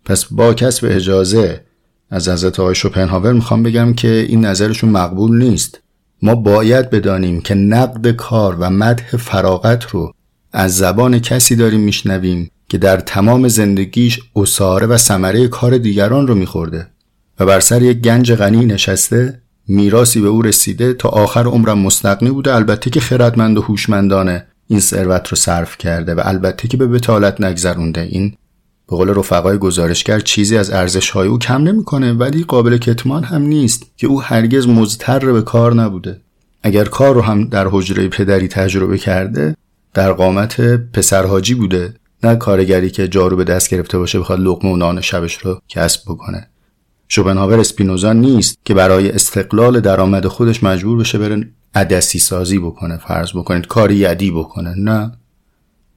پس 0.05 0.25
با 0.25 0.53
کسب 0.53 0.87
اجازه 0.91 1.61
از 2.09 2.29
حضرت 2.29 2.59
آقای 2.59 2.75
شوپنهاور 2.75 3.33
می‌خوام 3.33 3.63
بگم 3.63 3.93
که 3.93 4.25
این 4.29 4.45
نظرشون 4.45 4.89
مقبول 4.89 5.37
نیست 5.37 5.81
ما 6.21 6.35
باید 6.35 6.89
بدانیم 6.89 7.41
که 7.41 7.55
نقد 7.55 8.11
کار 8.11 8.55
و 8.59 8.69
مدح 8.69 9.17
فراغت 9.17 9.83
رو 9.83 10.13
از 10.57 10.77
زبان 10.77 11.19
کسی 11.19 11.55
داریم 11.55 11.79
میشنویم 11.79 12.51
که 12.69 12.77
در 12.77 12.97
تمام 12.97 13.47
زندگیش 13.47 14.19
اساره 14.35 14.87
و 14.87 14.97
ثمره 14.97 15.47
کار 15.47 15.77
دیگران 15.77 16.27
رو 16.27 16.35
میخورده 16.35 16.87
و 17.39 17.45
بر 17.45 17.59
سر 17.59 17.81
یک 17.81 17.97
گنج 17.97 18.33
غنی 18.33 18.65
نشسته 18.65 19.41
میراسی 19.67 20.21
به 20.21 20.27
او 20.27 20.41
رسیده 20.41 20.93
تا 20.93 21.09
آخر 21.09 21.45
عمرم 21.45 21.79
مستقنی 21.79 22.29
بوده. 22.29 22.55
البته 22.55 22.89
که 22.89 22.99
خردمند 22.99 23.57
و 23.57 23.61
هوشمندانه 23.61 24.45
این 24.67 24.79
ثروت 24.79 25.27
رو 25.27 25.37
صرف 25.37 25.77
کرده 25.77 26.15
و 26.15 26.21
البته 26.23 26.67
که 26.67 26.77
به 26.77 26.87
بتالت 26.87 27.41
نگذرونده. 27.41 28.01
این 28.01 28.29
به 28.89 28.95
قول 28.95 29.09
رفقای 29.09 29.57
گزارشگر 29.57 30.19
چیزی 30.19 30.57
از 30.57 30.71
ارزش 30.71 31.09
های 31.09 31.27
او 31.27 31.39
کم 31.39 31.63
نمی‌کنه 31.63 32.13
ولی 32.13 32.43
قابل 32.43 32.77
کتمان 32.77 33.23
هم 33.23 33.41
نیست 33.41 33.85
که 33.97 34.07
او 34.07 34.21
هرگز 34.21 34.67
مضطر 34.67 35.31
به 35.31 35.41
کار 35.41 35.73
نبوده. 35.73 36.21
اگر 36.63 36.85
کار 36.85 37.15
رو 37.15 37.21
هم 37.21 37.43
در 37.43 37.67
حجره 37.71 38.07
پدری 38.07 38.47
تجربه 38.47 38.97
کرده 38.97 39.55
در 39.95 40.13
قامت 40.13 40.61
پسرهاجی 40.91 41.53
بوده. 41.53 41.93
نه 42.23 42.35
کارگری 42.35 42.89
که 42.89 43.07
جارو 43.07 43.37
به 43.37 43.43
دست 43.43 43.69
گرفته 43.69 43.97
باشه 43.97 44.19
بخواد 44.19 44.39
لقمه 44.39 44.71
و 44.71 44.75
نان 44.75 45.01
شبش 45.01 45.37
رو 45.37 45.61
کسب 45.69 46.01
بکنه. 46.07 46.47
شوپنهاور 47.07 47.59
اسپینوزا 47.59 48.13
نیست 48.13 48.57
که 48.65 48.73
برای 48.73 49.11
استقلال 49.11 49.79
درآمد 49.79 50.27
خودش 50.27 50.63
مجبور 50.63 50.97
بشه 50.97 51.17
بره 51.17 51.49
عدسی 51.75 52.19
سازی 52.19 52.59
بکنه 52.59 52.97
فرض 52.97 53.31
بکنید 53.31 53.67
کاری 53.67 53.95
یدی 53.95 54.31
بکنه. 54.31 54.73
نه. 54.77 55.11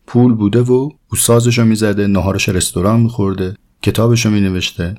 پول 0.06 0.34
بوده 0.34 0.62
و 0.62 0.72
او 0.72 1.18
سازشو 1.18 1.64
می‌زده 1.64 2.06
نهارش 2.06 2.48
رستوران 2.48 3.00
میخورده 3.00 3.54
کتابشو 3.82 4.30
مینوشته 4.30 4.96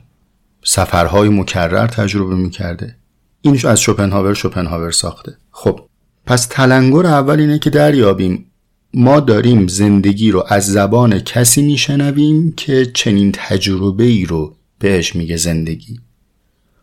سفرهای 0.63 1.29
مکرر 1.29 1.87
تجربه 1.87 2.35
می‌کرده. 2.35 2.95
اینش 3.41 3.65
از 3.65 3.81
شوپنهاور 3.81 4.33
شوپنهاور 4.33 4.91
ساخته. 4.91 5.37
خب 5.51 5.79
پس 6.25 6.45
تلنگر 6.45 7.05
اول 7.05 7.39
اینه 7.39 7.59
که 7.59 7.69
دریابیم. 7.69 8.45
ما 8.93 9.19
داریم 9.19 9.67
زندگی 9.67 10.31
رو 10.31 10.43
از 10.47 10.67
زبان 10.67 11.19
کسی 11.19 11.61
میشنویم 11.61 12.51
که 12.51 12.85
چنین 12.93 13.31
تجربه 13.31 14.03
ای 14.03 14.25
رو 14.25 14.55
بهش 14.79 15.15
میگه 15.15 15.37
زندگی. 15.37 15.99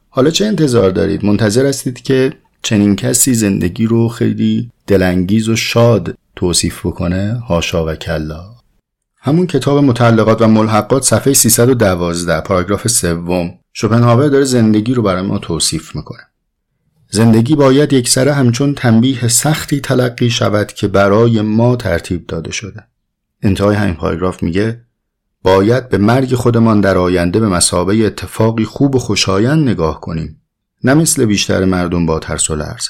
حالا 0.08 0.30
چه 0.30 0.46
انتظار 0.46 0.90
دارید؟ 0.90 1.24
منتظر 1.24 1.66
هستید 1.66 2.02
که 2.02 2.32
چنین 2.62 2.96
کسی 2.96 3.34
زندگی 3.34 3.86
رو 3.86 4.08
خیلی 4.08 4.70
دلانگیز 4.86 5.48
و 5.48 5.56
شاد 5.56 6.14
توصیف 6.36 6.86
بکنه؟ 6.86 7.42
هاشا 7.48 7.86
و 7.86 7.94
کلا. 7.94 8.44
همون 9.18 9.46
کتاب 9.46 9.84
متعلقات 9.84 10.42
و 10.42 10.46
ملحقات 10.46 11.02
صفحه 11.02 11.34
312 11.34 12.40
پاراگراف 12.40 12.88
سوم. 12.88 13.58
شوپنهاور 13.72 14.28
داره 14.28 14.44
زندگی 14.44 14.94
رو 14.94 15.02
برای 15.02 15.22
ما 15.22 15.38
توصیف 15.38 15.96
می‌کنه. 15.96 16.22
زندگی 17.10 17.56
باید 17.56 17.92
یک 17.92 18.08
سره 18.08 18.32
همچون 18.32 18.74
تنبیه 18.74 19.28
سختی 19.28 19.80
تلقی 19.80 20.30
شود 20.30 20.72
که 20.72 20.88
برای 20.88 21.40
ما 21.40 21.76
ترتیب 21.76 22.26
داده 22.26 22.52
شده. 22.52 22.84
انتهای 23.42 23.76
همین 23.76 23.94
پاراگراف 23.94 24.42
میگه 24.42 24.80
باید 25.42 25.88
به 25.88 25.98
مرگ 25.98 26.34
خودمان 26.34 26.80
در 26.80 26.98
آینده 26.98 27.40
به 27.40 27.48
مسابه 27.48 28.06
اتفاقی 28.06 28.64
خوب 28.64 28.94
و 28.94 28.98
خوشایند 28.98 29.68
نگاه 29.68 30.00
کنیم. 30.00 30.40
نه 30.84 30.94
مثل 30.94 31.24
بیشتر 31.24 31.64
مردم 31.64 32.06
با 32.06 32.18
ترس 32.18 32.50
و 32.50 32.54
لرز. 32.54 32.88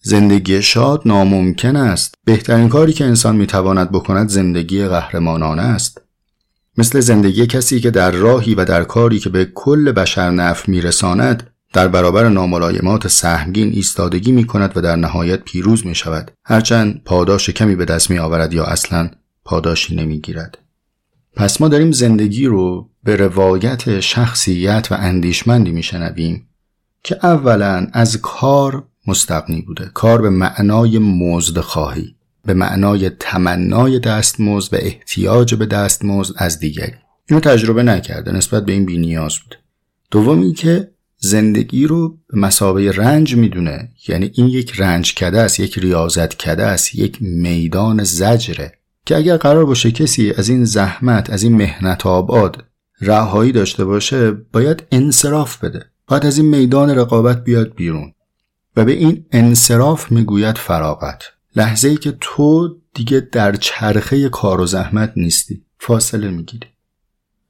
زندگی 0.00 0.62
شاد 0.62 1.02
ناممکن 1.06 1.76
است. 1.76 2.14
بهترین 2.24 2.68
کاری 2.68 2.92
که 2.92 3.04
انسان 3.04 3.36
می‌تواند 3.36 3.92
بکند 3.92 4.28
زندگی 4.28 4.86
قهرمانانه 4.86 5.62
است. 5.62 6.00
مثل 6.78 7.00
زندگی 7.00 7.46
کسی 7.46 7.80
که 7.80 7.90
در 7.90 8.10
راهی 8.10 8.54
و 8.54 8.64
در 8.64 8.84
کاری 8.84 9.18
که 9.18 9.28
به 9.28 9.44
کل 9.44 9.92
بشر 9.92 10.30
نفع 10.30 10.70
میرساند 10.70 11.51
در 11.72 11.88
برابر 11.88 12.28
ناملایمات 12.28 13.08
سهمگین 13.08 13.72
ایستادگی 13.72 14.32
می 14.32 14.46
کند 14.46 14.76
و 14.76 14.80
در 14.80 14.96
نهایت 14.96 15.42
پیروز 15.42 15.86
می 15.86 15.94
شود 15.94 16.30
هرچند 16.44 17.02
پاداش 17.04 17.50
کمی 17.50 17.76
به 17.76 17.84
دست 17.84 18.10
می 18.10 18.18
آورد 18.18 18.52
یا 18.52 18.64
اصلا 18.64 19.10
پاداشی 19.44 19.96
نمی 19.96 20.20
گیرد. 20.20 20.58
پس 21.36 21.60
ما 21.60 21.68
داریم 21.68 21.92
زندگی 21.92 22.46
رو 22.46 22.90
به 23.04 23.16
روایت 23.16 24.00
شخصیت 24.00 24.88
و 24.90 24.94
اندیشمندی 24.98 25.72
می 25.72 25.82
شنویم 25.82 26.48
که 27.04 27.18
اولا 27.22 27.86
از 27.92 28.16
کار 28.16 28.84
مستقنی 29.06 29.62
بوده. 29.62 29.90
کار 29.94 30.22
به 30.22 30.30
معنای 30.30 30.98
مزد 30.98 31.60
خواهی 31.60 32.14
به 32.44 32.54
معنای 32.54 33.10
تمنای 33.10 33.98
دستمزد 33.98 34.74
و 34.74 34.76
احتیاج 34.80 35.54
به 35.54 35.66
دستمزد 35.66 36.34
از 36.36 36.58
دیگری. 36.58 36.94
اینو 37.28 37.40
تجربه 37.40 37.82
نکرده 37.82 38.32
نسبت 38.32 38.64
به 38.64 38.72
این 38.72 38.86
بینیاز 38.86 39.38
بود. 39.38 39.58
دومی 40.10 40.52
که 40.52 40.91
زندگی 41.24 41.86
رو 41.86 42.08
به 42.08 42.38
مسابه 42.38 42.92
رنج 42.92 43.36
می‌دونه. 43.36 43.92
یعنی 44.08 44.30
این 44.34 44.46
یک 44.46 44.80
رنج 44.80 45.14
کده 45.14 45.40
است 45.40 45.60
یک 45.60 45.78
ریاضت 45.78 46.34
کده 46.34 46.62
است 46.62 46.94
یک 46.94 47.18
میدان 47.20 48.04
زجره. 48.04 48.72
که 49.06 49.16
اگر 49.16 49.36
قرار 49.36 49.66
باشه 49.66 49.90
کسی 49.90 50.32
از 50.36 50.48
این 50.48 50.64
زحمت 50.64 51.30
از 51.30 51.42
این 51.42 51.56
مهنت 51.56 52.06
آباد 52.06 52.64
رهایی 53.00 53.52
داشته 53.52 53.84
باشه 53.84 54.30
باید 54.30 54.82
انصراف 54.92 55.64
بده. 55.64 55.84
باید 56.06 56.26
از 56.26 56.38
این 56.38 56.48
میدان 56.48 56.90
رقابت 56.90 57.44
بیاد 57.44 57.74
بیرون. 57.74 58.12
و 58.76 58.84
به 58.84 58.92
این 58.92 59.24
انصراف 59.32 60.12
می‌گوید 60.12 60.58
فراغت. 60.58 61.22
لحظه 61.56 61.88
ای 61.88 61.96
که 61.96 62.16
تو 62.20 62.76
دیگه 62.94 63.28
در 63.32 63.56
چرخه 63.56 64.28
کار 64.28 64.60
و 64.60 64.66
زحمت 64.66 65.12
نیستی. 65.16 65.64
فاصله 65.78 66.30
می‌گیری. 66.30 66.66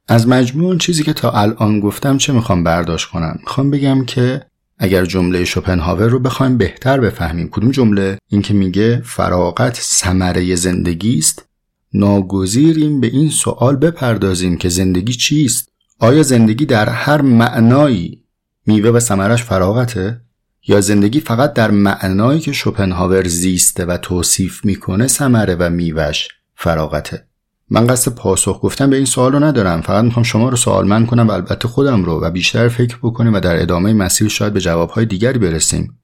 از 0.07 0.27
مجموع 0.27 0.77
چیزی 0.77 1.03
که 1.03 1.13
تا 1.13 1.31
الان 1.31 1.79
گفتم 1.79 2.17
چه 2.17 2.33
می‌خوام 2.33 2.63
برداشت 2.63 3.09
کنم؟ 3.09 3.39
می‌خوام 3.39 3.71
بگم 3.71 4.05
که 4.05 4.45
اگر 4.77 5.05
جمله 5.05 5.45
شوپنهاور 5.45 6.07
رو 6.07 6.19
بخوایم 6.19 6.57
بهتر 6.57 6.99
بفهمیم 6.99 7.49
کدوم 7.51 7.71
جمله؟ 7.71 8.17
این 8.27 8.41
که 8.41 8.53
میگه 8.53 9.01
فراغت 9.05 9.75
ثمره 9.81 10.55
زندگی 10.55 11.17
است. 11.17 11.45
ناگزیریم 11.93 13.01
به 13.01 13.07
این 13.07 13.29
سوال 13.29 13.75
بپردازیم 13.75 14.57
که 14.57 14.69
زندگی 14.69 15.13
چیست؟ 15.13 15.69
آیا 15.99 16.23
زندگی 16.23 16.65
در 16.65 16.89
هر 16.89 17.21
معنایی 17.21 18.23
میوه 18.65 18.89
و 18.89 18.99
ثمرش 18.99 19.43
فراغته؟ 19.43 20.21
یا 20.67 20.81
زندگی 20.81 21.19
فقط 21.19 21.53
در 21.53 21.71
معنایی 21.71 22.39
که 22.39 22.51
شوپنهاور 22.51 23.27
زیسته 23.27 23.85
و 23.85 23.97
توصیف 23.97 24.65
می‌کنه 24.65 25.07
ثمره 25.07 25.55
و 25.59 25.69
میوهش 25.69 26.27
فراغته؟ 26.55 27.27
من 27.73 27.87
قصد 27.87 28.11
پاسخ 28.11 28.59
گفتن 28.61 28.89
به 28.89 28.95
این 28.95 29.05
سوال 29.05 29.31
رو 29.31 29.43
ندارم. 29.43 29.81
فقط 29.81 30.03
می‌خوام 30.03 30.23
شما 30.23 30.49
رو 30.49 30.57
سوالمند 30.57 31.07
کنم 31.07 31.27
و 31.27 31.31
البته 31.31 31.67
خودم 31.67 32.03
رو 32.03 32.21
و 32.21 32.31
بیشتر 32.31 32.67
فکر 32.67 32.97
بکنیم 33.03 33.33
و 33.33 33.39
در 33.39 33.61
ادامه 33.61 33.93
مسیر 33.93 34.27
شاید 34.27 34.53
به 34.53 34.61
جوابهای 34.61 35.05
دیگری 35.05 35.39
برسیم. 35.39 35.99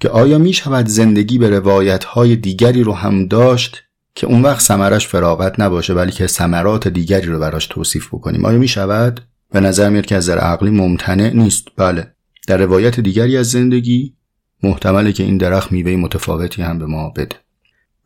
که 0.00 0.08
آیا 0.08 0.38
می 0.38 0.52
شود 0.52 0.86
زندگی 0.86 1.38
به 1.38 1.50
روایت 1.50 2.04
های 2.04 2.36
دیگری 2.36 2.82
رو 2.82 2.92
هم 2.92 3.26
داشت 3.26 3.82
که 4.14 4.26
اون 4.26 4.42
وقت 4.42 4.60
سمرش 4.60 5.08
فراغت 5.08 5.60
نباشه 5.60 5.94
ولی 5.94 6.12
که 6.12 6.26
ثمرات 6.26 6.88
دیگری 6.88 7.26
رو 7.26 7.38
براش 7.38 7.66
توصیف 7.66 8.08
بکنیم؟ 8.08 8.44
آیا 8.44 8.58
می 8.58 8.68
شود 8.68 9.20
به 9.50 9.60
نظر 9.60 9.88
میاد 9.88 10.06
که 10.06 10.16
از 10.16 10.24
نظر 10.24 10.38
عقلی 10.38 10.70
ممتنع 10.70 11.30
نیست. 11.30 11.68
بله. 11.76 12.12
در 12.46 12.56
روایت 12.56 13.00
دیگری 13.00 13.36
از 13.36 13.50
زندگی 13.50 14.14
محتمله 14.62 15.12
که 15.12 15.22
این 15.22 15.36
درخت 15.36 15.72
میوه 15.72 15.96
متفاوتی 15.96 16.62
هم 16.62 16.78
به 16.78 16.86
ما 16.86 17.10
بده. 17.16 17.36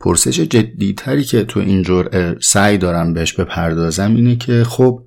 پرسش 0.00 0.40
جدیتری 0.40 1.24
که 1.24 1.44
تو 1.44 1.60
این 1.60 1.82
جرعه 1.82 2.36
سعی 2.40 2.78
دارم 2.78 3.14
بهش 3.14 3.32
بپردازم 3.32 4.14
اینه 4.14 4.36
که 4.36 4.64
خب 4.64 5.02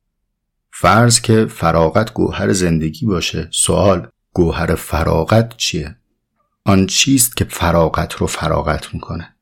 فرض 0.72 1.22
که 1.22 1.46
فراغت 1.46 2.14
گوهر 2.14 2.54
زندگی 2.54 3.06
باشه 3.06 3.48
سوال 3.52 4.08
گوهر 4.34 4.76
فراغت 4.76 5.58
چیه؟ 5.58 5.96
آن 6.66 6.86
چیست 6.86 7.38
که 7.38 7.46
فراغت 7.46 8.14
رو 8.14 8.28
فراغت 8.28 8.94
می‌کنه؟ 8.94 9.36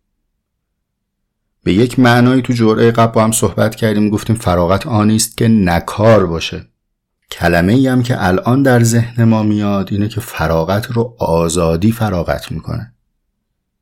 به 1.64 1.74
یک 1.74 2.00
معنایی 2.00 2.42
تو 2.42 2.54
جرعه 2.54 2.92
قبل 2.92 3.12
با 3.12 3.24
هم 3.24 3.32
صحبت 3.32 3.76
کردیم 3.76 4.10
گفتیم 4.10 4.36
فراغت 4.36 4.88
آنی 4.88 5.16
است 5.16 5.38
که 5.38 5.48
نکار 5.48 6.26
باشه 6.26 6.68
کلمه 7.32 7.90
هم 7.92 8.04
که 8.04 8.26
الان 8.26 8.64
در 8.64 8.84
ذهن 8.84 9.24
ما 9.24 9.44
میاد 9.44 9.90
اینه 9.92 10.08
که 10.08 10.22
فراغت 10.22 10.92
رو 10.92 11.16
آزادی 11.20 11.92
فراغت 11.92 12.52
می‌کنه 12.52 12.94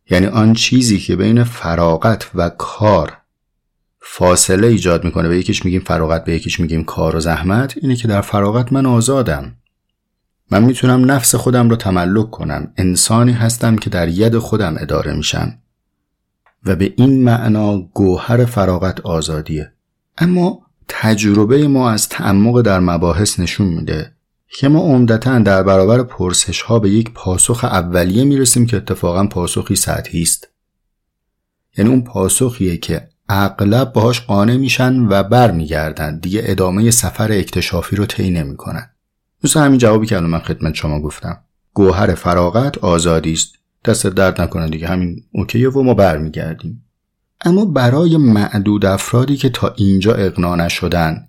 یعنی 0.09 0.25
آن 0.25 0.53
چیزی 0.53 0.99
که 0.99 1.15
بین 1.15 1.43
فراغت 1.43 2.29
و 2.35 2.49
کار 2.49 3.17
فاصله 3.99 4.67
ایجاد 4.67 5.03
می‌کنه. 5.03 5.27
به 5.27 5.37
یکیش 5.37 5.65
میگیم 5.65 5.81
فراغت 5.81 6.25
به 6.25 6.35
یکیش 6.35 6.59
میگیم 6.59 6.83
کار 6.83 7.15
و 7.15 7.19
زحمت. 7.19 7.77
اینه 7.77 7.95
که 7.95 8.07
در 8.07 8.21
فراغت 8.21 8.73
من 8.73 8.85
آزادم. 8.85 9.55
من 10.51 10.63
می‌تونم 10.63 11.11
نفس 11.11 11.35
خودم 11.35 11.69
رو 11.69 11.75
تملک 11.75 12.31
کنم. 12.31 12.73
انسانی 12.77 13.31
هستم 13.31 13.75
که 13.75 13.89
در 13.89 14.07
ید 14.07 14.37
خودم 14.37 14.75
اداره 14.79 15.13
میشم. 15.13 15.57
و 16.65 16.75
به 16.75 16.93
این 16.97 17.23
معنا 17.23 17.77
گوهر 17.77 18.45
فراغت 18.45 18.99
آزادیه. 18.99 19.71
اما 20.17 20.61
تجربه 20.87 21.67
ما 21.67 21.89
از 21.89 22.09
تعمق 22.09 22.61
در 22.61 22.79
مباحث 22.79 23.39
نشون 23.39 23.67
میده. 23.67 24.14
که 24.57 24.67
ما 24.67 24.79
عمدتا 24.79 25.39
در 25.39 25.63
برابر 25.63 26.03
پرسش 26.03 26.61
ها 26.61 26.79
به 26.79 26.89
یک 26.89 27.11
پاسخ 27.13 27.63
اولیه 27.63 28.23
می‌رسیم 28.23 28.65
که 28.65 28.77
اتفاقا 28.77 29.27
پاسخی 29.27 29.75
سطحی 29.75 30.21
است. 30.21 30.47
یعنی 31.77 31.89
اون 31.91 32.01
پاسخیه 32.01 32.77
که 32.77 33.09
اغلب 33.29 33.93
باهاش 33.93 34.21
قانع 34.21 34.57
میشن 34.57 34.99
و 34.99 35.23
برمیگردن. 35.23 36.19
دیگه 36.19 36.41
ادامه 36.45 36.91
سفر 36.91 37.31
اکتشافی 37.31 37.95
رو 37.95 38.05
طی 38.05 38.29
نمی‌کنن. 38.29 38.89
مثل 39.43 39.59
همین 39.59 39.77
جوابی 39.77 40.07
که 40.07 40.17
الان 40.17 40.29
من 40.29 40.39
خدمت 40.39 40.75
شما 40.75 41.01
گفتم. 41.01 41.37
گوهر 41.73 42.15
فراغت 42.15 42.77
آزادی 42.77 43.33
است. 43.33 43.55
دست 43.85 44.07
درد 44.07 44.41
نکنه 44.41 44.69
دیگه. 44.69 44.87
همین 44.87 45.23
اوکیه 45.31 45.69
و 45.69 45.83
ما 45.83 45.93
برمیگردیم. 45.93 46.85
اما 47.45 47.65
برای 47.65 48.17
معدود 48.17 48.85
افرادی 48.85 49.37
که 49.37 49.49
تا 49.49 49.73
اینجا 49.77 50.13
اقنا 50.13 50.55
نشدن 50.55 51.27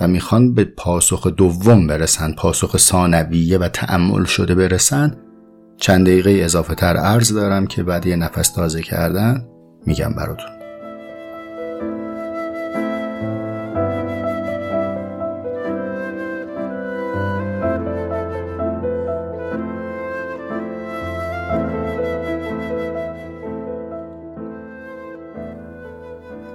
و 0.00 0.08
می‌خوان 0.08 0.54
به 0.54 0.64
پاسخ 0.64 1.26
دوم 1.26 1.86
برسن 1.86 2.32
پاسخ 2.32 2.76
ثانویه 2.76 3.58
و 3.58 3.68
تعمل 3.68 4.24
شده 4.24 4.54
برسن 4.54 5.16
چند 5.76 6.06
دقیقه 6.06 6.30
اضافه 6.30 6.74
تر 6.74 6.96
عرض 6.96 7.32
دارم 7.32 7.66
که 7.66 7.82
بعد 7.82 8.06
یه 8.06 8.16
نفس 8.16 8.50
تازه 8.50 8.82
کردن 8.82 9.48
میگم 9.86 10.12
براتون. 10.12 10.61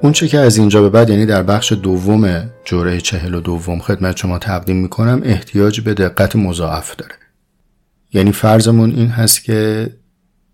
اونچه 0.02 0.28
که 0.28 0.40
از 0.40 0.58
اینجا 0.58 0.82
به 0.82 0.90
بعد 0.90 1.10
یعنی 1.10 1.26
در 1.26 1.44
بخش 1.44 1.72
دوم 1.72 2.50
جوره 2.66 3.02
چهل 3.02 3.34
و 3.34 3.42
دوم 3.42 3.80
خدمت 3.80 4.18
شما 4.18 4.40
تقدیم 4.40 4.76
می‌کنم 4.76 5.22
احتیاج 5.24 5.82
به 5.82 5.94
دقت 5.94 6.36
مضاعف 6.36 6.96
داره. 6.96 7.16
یعنی 8.14 8.32
فرضمون 8.32 8.92
این 8.92 9.08
هست 9.08 9.44
که 9.44 9.90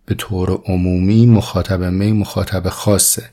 به 0.05 0.15
طور 0.15 0.61
عمومی 0.65 1.25
مخاطب 1.25 1.83
می 1.83 2.11
مخاطب 2.11 2.69
خاصه. 2.69 3.23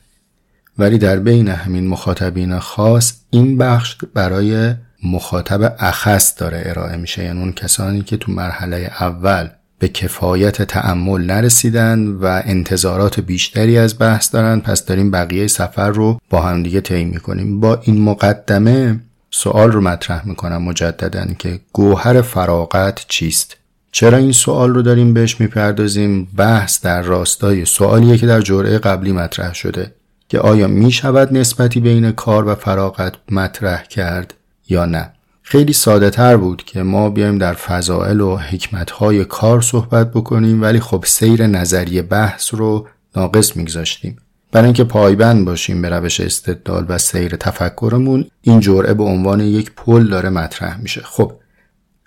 ولی 0.78 0.98
در 0.98 1.16
بین 1.16 1.48
همین 1.48 1.88
مخاطبین 1.88 2.58
خاص 2.58 3.12
این 3.30 3.58
بخش 3.58 3.96
برای 4.14 4.74
مخاطب 5.04 5.76
اخص 5.78 6.40
داره 6.40 6.62
ارائه 6.66 6.96
میشه. 6.96 7.24
یعنی 7.24 7.40
اون 7.40 7.52
کسانی 7.52 8.02
که 8.02 8.16
تو 8.16 8.32
مرحله 8.32 8.92
اول 9.00 9.48
به 9.80 9.88
کفایت 9.88 10.62
تعمل 10.62 11.20
نرسیدن 11.20 12.06
و 12.06 12.42
انتظارات 12.44 13.20
بیشتری 13.20 13.78
از 13.78 13.98
بحث 13.98 14.34
دارن 14.34 14.60
پس 14.60 14.84
داریم 14.84 15.10
بقیه 15.10 15.46
سفر 15.46 15.90
رو 15.90 16.20
با 16.30 16.40
هم 16.40 16.62
دیگه 16.62 16.80
طی 16.80 17.04
می‌کنیم. 17.04 17.60
با 17.60 17.80
این 17.82 18.02
مقدمه 18.02 19.00
سوال 19.30 19.72
رو 19.72 19.80
مطرح 19.80 20.28
می‌کنم 20.28 20.62
مجددا 20.62 21.26
که 21.38 21.60
گوهر 21.72 22.22
فراغت 22.22 23.04
چیست؟ 23.08 23.56
چرا 23.92 24.18
این 24.18 24.32
سوال 24.32 24.74
رو 24.74 24.82
داریم 24.82 25.14
بهش 25.14 25.40
می‌پردازیم؟ 25.40 26.28
بحث 26.36 26.80
در 26.80 27.02
راستای 27.02 27.64
سوالیه 27.64 28.18
که 28.18 28.26
در 28.26 28.40
جرعه 28.40 28.78
قبلی 28.78 29.12
مطرح 29.12 29.54
شده 29.54 29.94
که 30.28 30.38
آیا 30.38 30.68
می‌شود 30.68 31.36
نسبتی 31.36 31.80
بین 31.80 32.12
کار 32.12 32.48
و 32.48 32.54
فراغت 32.54 33.14
مطرح 33.30 33.82
کرد 33.82 34.34
یا 34.68 34.84
نه؟ 34.84 35.12
خیلی 35.50 35.72
ساده 35.72 36.10
تر 36.10 36.36
بود 36.36 36.64
که 36.64 36.82
ما 36.82 37.10
بیایم 37.10 37.38
در 37.38 37.52
فضائل 37.52 38.20
و 38.20 38.36
حکمتهای 38.36 39.24
کار 39.24 39.60
صحبت 39.60 40.10
بکنیم 40.10 40.62
ولی 40.62 40.80
خب 40.80 41.04
سیر 41.06 41.46
نظری 41.46 42.02
بحث 42.02 42.54
رو 42.54 42.88
ناقص 43.16 43.56
میگذاشتیم. 43.56 44.16
برای 44.52 44.64
اینکه 44.64 44.84
پایبند 44.84 45.44
باشیم 45.44 45.82
به 45.82 45.88
روش 45.88 46.20
استدلال 46.20 46.86
و 46.88 46.98
سیر 46.98 47.36
تفکرمون 47.36 48.26
این 48.42 48.60
جرعه 48.60 48.94
به 48.94 49.02
عنوان 49.02 49.40
یک 49.40 49.72
پل 49.76 50.08
داره 50.08 50.28
مطرح 50.28 50.80
میشه. 50.80 51.00
خب 51.04 51.32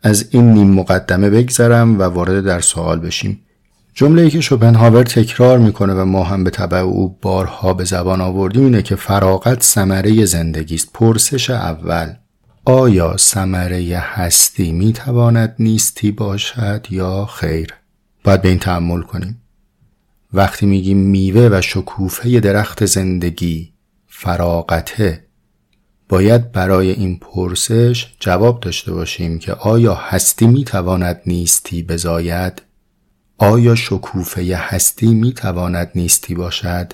از 0.04 0.26
این 0.32 0.54
نیم 0.54 0.72
مقدمه 0.72 1.30
بگذرم 1.30 2.00
و 2.00 2.04
وارد 2.04 2.44
در 2.44 2.60
سوال 2.60 3.00
بشیم. 3.00 3.40
جمله 3.94 4.22
ای 4.22 4.30
که 4.30 4.42
شوپنهاور 4.42 5.04
تکرار 5.04 5.58
می‌کنه 5.58 5.94
و 5.94 6.06
ما 6.06 6.24
هم 6.24 6.44
به 6.44 6.50
طبع 6.50 6.78
او 6.78 7.18
بارها 7.22 7.74
به 7.74 7.84
زبان 7.84 8.22
آوردیم 8.22 8.64
اینه 8.64 8.82
که 8.82 8.96
فراغت 8.96 9.64
ثمره 9.64 10.26
زندگی 10.26 10.76
است 10.76 10.90
پرسش 10.94 11.50
اول. 11.50 12.14
آیا 12.66 13.18
ثمره 13.18 13.98
هستی 13.98 14.72
می 14.72 14.94
تواند 14.94 15.56
نیستی 15.60 16.12
باشد 16.12 16.88
یا 16.90 17.26
خیر 17.26 17.74
باید 18.24 18.42
به 18.42 18.50
این 18.50 18.60
تحمل 18.60 19.02
کنیم 19.02 19.42
وقتی 20.34 20.66
میگیم 20.66 20.98
میوه 20.98 21.50
و 21.52 21.62
شکوفه 21.62 22.40
درخت 22.40 22.86
زندگی 22.86 23.74
فراغته 24.08 25.28
باید 26.10 26.52
برای 26.52 26.90
این 26.92 27.20
پرسش 27.20 28.08
جواب 28.20 28.60
داشته 28.60 28.94
باشیم 28.94 29.40
که 29.40 29.54
آیا 29.54 29.96
هستی 29.96 30.48
می 30.48 30.64
تواند 30.64 31.22
نیستی 31.26 31.84
بزاید؟ 31.84 32.62
آیا 33.38 33.76
شکوفه 33.76 34.56
هستی 34.56 35.14
می 35.14 35.34
تواند 35.34 35.92
نیستی 35.96 36.36
باشد؟ 36.36 36.94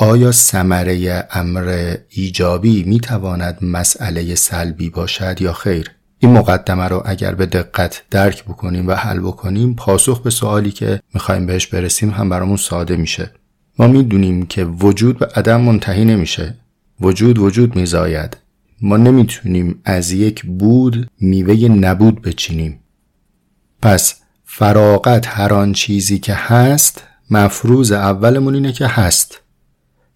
آیا 0.00 0.32
ثمره 0.32 1.26
امر 1.30 1.94
ایجابی 2.08 2.84
می 2.84 3.00
تواند 3.00 3.58
مسئله 3.62 4.34
سلبی 4.34 4.90
باشد 4.90 5.42
یا 5.42 5.52
خیر؟ 5.52 5.90
این 6.18 6.32
مقدمه 6.32 6.88
رو 6.88 7.02
اگر 7.06 7.34
به 7.34 7.46
دقت 7.46 8.02
درک 8.10 8.44
بکنیم 8.44 8.88
و 8.88 8.92
حل 8.92 9.20
بکنیم 9.20 9.74
پاسخ 9.74 10.22
به 10.22 10.30
سوالی 10.30 10.70
که 10.70 11.00
می‌خوایم 11.14 11.46
بهش 11.46 11.66
برسیم 11.66 12.10
هم 12.10 12.28
برامون 12.28 12.56
ساده 12.56 12.96
میشه. 12.96 13.30
ما 13.78 13.86
می‌دونیم 13.86 14.46
که 14.46 14.64
وجود 14.64 15.18
به 15.18 15.26
عدم 15.26 15.60
منتهی 15.60 16.04
نمیشه. 16.04 16.54
وجود 17.00 17.38
وجود 17.38 17.76
میزاید. 17.76 18.36
ما 18.82 18.96
نمی‌تونیم 18.96 19.80
از 19.84 20.12
یک 20.12 20.46
بود 20.46 21.10
میوه 21.20 21.68
نبود 21.68 22.22
بچینیم. 22.22 22.80
پس 23.82 24.14
فراغت 24.44 25.26
هر 25.26 25.54
آن 25.54 25.72
چیزی 25.72 26.18
که 26.18 26.34
هست 26.34 27.02
مفروض 27.30 27.92
اولمون 27.92 28.54
اینه 28.54 28.72
که 28.72 28.86
هست. 28.86 29.40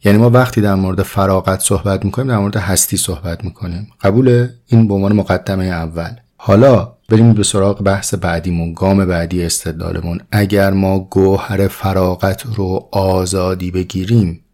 یعنی 0.05 0.19
ما 0.19 0.31
وقتی 0.31 0.61
در 0.61 0.75
مورد 0.75 1.03
فراغت 1.03 1.61
صحبت 1.61 2.05
می‌کنیم 2.05 2.29
در 2.29 2.39
مورد 2.39 2.57
هستی 2.57 2.97
صحبت 2.97 3.45
می‌کنیم. 3.45 3.89
قبول 4.01 4.49
این 4.67 4.89
به 4.89 4.95
عنوان 4.95 5.13
مقدمه 5.13 5.65
اول. 5.65 6.11
حالا 6.37 6.93
بریم 7.09 7.33
به 7.33 7.43
سراغ 7.43 7.83
بحث 7.83 8.15
بعدیمون 8.15 8.73
گام 8.73 9.05
بعدی 9.07 9.45
استدلالمون. 9.45 10.21
اگر 10.33 10.71
ما 10.71 10.99
گوهر 10.99 11.69
فراغت 11.69 12.43
رو 12.57 12.89
آزادی 12.93 13.71
بگیریم 13.71 14.45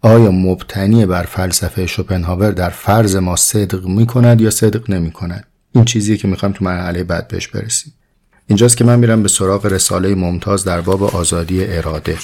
آیا 0.00 0.30
مبتنی 0.30 1.06
بر 1.06 1.22
فلسفه 1.22 1.86
شوپنهاور 1.86 2.50
در 2.50 2.70
فرض 2.70 3.16
ما 3.16 3.36
صدق 3.36 3.86
می‌کند 3.86 4.40
یا 4.40 4.50
صدق 4.50 4.90
نمی‌کند؟ 4.90 5.44
این 5.72 5.84
چیزیه 5.84 6.16
که 6.16 6.28
می‌خوایم 6.28 6.54
تو 6.54 6.64
مرحله 6.64 7.04
بعد 7.04 7.28
بهش 7.28 7.48
برسیم. 7.48 7.92
اینجاست 8.46 8.76
که 8.76 8.84
من 8.84 8.98
میرم 8.98 9.22
به 9.22 9.28
سراغ 9.28 9.66
رساله 9.66 10.14
ممتاز 10.14 10.64
در 10.64 10.80
باب 10.80 11.02
آزادی 11.02 11.64
اراده. 11.64 12.18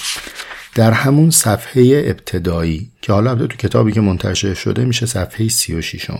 در 0.75 0.91
همون 0.91 1.29
صفحه 1.29 2.03
ابتدایی 2.05 2.91
که 3.01 3.13
حالا 3.13 3.35
تو 3.35 3.47
کتابی 3.47 3.91
که 3.91 4.01
منتشر 4.01 4.53
شده 4.53 4.85
میشه 4.85 5.05
صفحه 5.05 5.47
36 5.47 6.11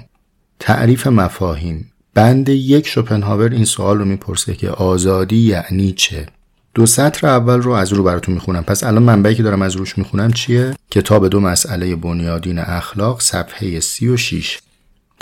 تعریف 0.60 1.08
مفاهیم. 1.08 1.92
بند 2.14 2.50
یک 2.50 2.88
شوپنهاور 2.88 3.50
این 3.50 3.66
سوال 3.66 3.98
رو 3.98 4.06
می‌پرسه 4.06 4.54
که 4.54 4.70
آزادی 4.70 5.38
یعنی 5.38 5.92
چه؟ 5.92 6.26
دو 6.74 6.86
سطر 6.86 7.28
اول 7.28 7.62
رو 7.62 7.72
از 7.72 7.94
رو 7.94 8.04
براتون 8.04 8.34
می‌خونم. 8.34 8.64
پس 8.64 8.84
الان 8.84 9.04
منبعی 9.04 9.36
که 9.36 9.44
دارم 9.44 9.62
از 9.62 9.76
روش 9.76 9.98
می‌خونم 9.98 10.34
چیه؟ 10.34 10.76
کتاب 10.92 11.28
دو 11.28 11.40
مسئله 11.40 11.96
بنیادین 11.96 12.60
اخلاق 12.60 13.22
صفحه 13.22 13.80
36 13.80 14.60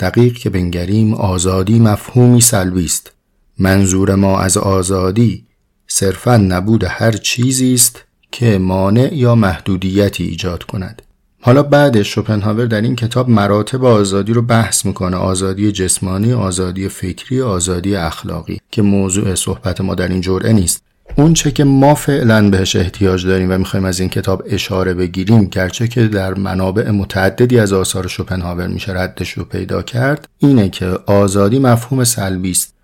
دقیق 0.00 0.32
که 0.32 0.50
بنگریم 0.50 1.14
آزادی 1.14 1.78
مفهومی 1.78 2.40
سلبی 2.40 2.84
است. 2.84 3.12
منظور 3.58 4.14
ما 4.14 4.40
از 4.40 4.56
آزادی 4.56 5.46
صرفا 5.86 6.36
نبود 6.36 6.84
هر 6.84 7.12
چیزی 7.12 7.74
است. 7.74 8.04
که 8.34 8.58
مانع 8.58 9.14
یا 9.14 9.34
محدودیتی 9.34 10.24
ایجاد 10.24 10.62
کند. 10.62 11.02
حالا 11.40 11.62
بعد 11.62 12.02
شوپنهاور 12.02 12.66
در 12.66 12.80
این 12.80 12.96
کتاب 12.96 13.28
مراتب 13.28 13.84
آزادی 13.84 14.32
رو 14.32 14.42
بحث 14.42 14.86
می‌کنه. 14.86 15.16
آزادی 15.16 15.72
جسمانی 15.72 16.32
آزادی 16.32 16.88
فکری 16.88 17.42
آزادی 17.42 17.96
اخلاقی 17.96 18.60
که 18.70 18.82
موضوع 18.82 19.34
صحبت 19.34 19.80
ما 19.80 19.94
در 19.94 20.08
این 20.08 20.20
جرعه 20.20 20.52
نیست. 20.52 20.82
اون 21.16 21.34
چه 21.34 21.50
که 21.50 21.64
ما 21.64 21.94
فعلا 21.94 22.50
بهش 22.50 22.76
احتیاج 22.76 23.26
داریم 23.26 23.50
و 23.50 23.58
می‌خوایم 23.58 23.86
از 23.86 24.00
این 24.00 24.08
کتاب 24.08 24.42
اشاره 24.46 24.94
بگیریم 24.94 25.44
گرچه 25.44 25.88
که 25.88 26.08
در 26.08 26.34
منابع 26.34 26.90
متعددی 26.90 27.58
از 27.58 27.72
آثار 27.72 28.06
شوپنهاور 28.06 28.66
میشه 28.66 28.92
ردش 28.92 29.30
رو 29.30 29.44
پیدا 29.44 29.82
کرد 29.82 30.28
اینه 30.38 30.68
که 30.68 30.86
آزادی 31.06 31.58
مفهوم 31.58 32.04
سلبی 32.04 32.50
است. 32.50 32.74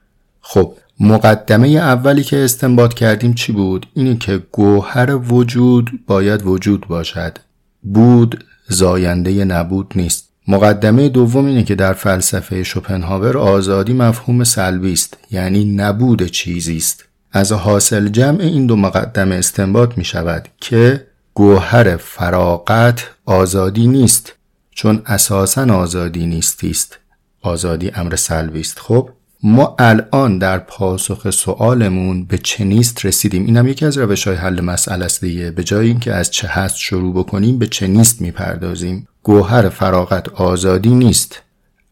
خب 0.41 0.75
مقدمه 1.03 1.69
اولی 1.69 2.23
که 2.23 2.45
استنباط 2.45 2.95
کردیم 2.95 3.35
چی 3.35 3.53
بود؟ 3.53 3.87
اینه 3.95 4.17
که 4.17 4.43
گوهر 4.53 5.17
وجود 5.17 5.91
باید 6.07 6.47
وجود 6.47 6.87
باشد. 6.89 7.39
بود 7.83 8.45
زاینده 8.69 9.45
نبود 9.45 9.93
نیست. 9.97 10.29
مقدمه 10.49 11.09
دوم 11.09 11.47
اینه 11.47 11.65
که 11.65 11.75
در 11.75 11.93
فلسفه 11.93 12.63
شوپنهاور 12.63 13.39
آزادی 13.39 13.93
مفهوم 13.93 14.45
سلبی 14.45 14.93
است 14.93 15.17
یعنی 15.31 15.65
نبود 15.65 16.27
چیزی 16.27 16.77
است. 16.77 17.05
از 17.33 17.53
حاصل 17.53 18.09
جمع 18.09 18.41
این 18.41 18.67
دو 18.67 18.77
مقدمه 18.77 19.35
استنباط 19.35 19.99
می 19.99 20.05
شود 20.05 20.49
که 20.61 21.07
گوهر 21.35 21.97
فراغت 21.97 23.11
آزادی 23.25 23.87
نیست 23.87 24.33
چون 24.71 25.03
اساسا 25.07 25.75
آزادی 25.75 26.27
نیستی 26.27 26.71
است. 26.71 26.99
آزادی 27.43 27.91
امر 27.95 28.17
سلبی 28.17 28.61
است. 28.61 28.79
خب؟ 28.79 29.11
ما 29.43 29.77
الان 29.79 30.39
در 30.39 30.59
پاسخ 30.59 31.31
سوالمون 31.31 32.25
به 32.25 32.39
چه 32.39 32.65
نیست 32.65 33.07
رسیدیم. 33.07 33.47
اینم 33.47 33.69
یکی 33.69 33.87
از 33.87 33.99
روش 33.99 34.27
های 34.27 34.37
حل 34.37 34.61
مسئله 34.61 35.05
است 35.05 35.25
دیگه. 35.25 35.51
به 35.51 35.65
جای 35.65 35.87
اینکه 35.87 36.15
از 36.15 36.31
چه 36.31 36.49
هست 36.49 36.77
شروع 36.77 37.15
بکنیم 37.15 37.59
به 37.59 37.67
چه 37.67 37.87
نیست 37.87 38.21
می‌پردازیم. 38.21 39.09
گوهر 39.23 39.69
فراغت 39.69 40.29
آزادی 40.29 40.95
نیست. 40.95 41.43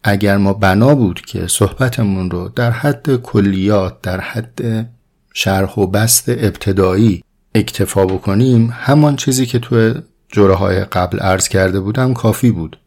اگر 0.05 0.37
ما 0.37 0.53
بنا 0.53 0.95
بود 0.95 1.21
که 1.21 1.47
صحبتمون 1.47 2.31
رو 2.31 2.49
در 2.49 2.71
حد 2.71 3.17
کلیات 3.17 4.03
در 4.03 4.21
حد 4.21 4.89
شرح 5.35 5.75
و 5.75 5.87
بست 5.87 6.29
ابتدایی 6.29 7.25
اکتفا 7.55 8.07
بکنیم 8.07 8.71
همان 8.73 9.17
چیزی 9.17 9.47
که 9.47 9.59
تو 9.59 9.95
جوره 10.29 10.55
های 10.55 10.81
قبل 10.81 11.19
عرض 11.19 11.49
کرده 11.49 11.81
بودم 11.81 12.15
کافی 12.15 12.51
بود. 12.51 12.79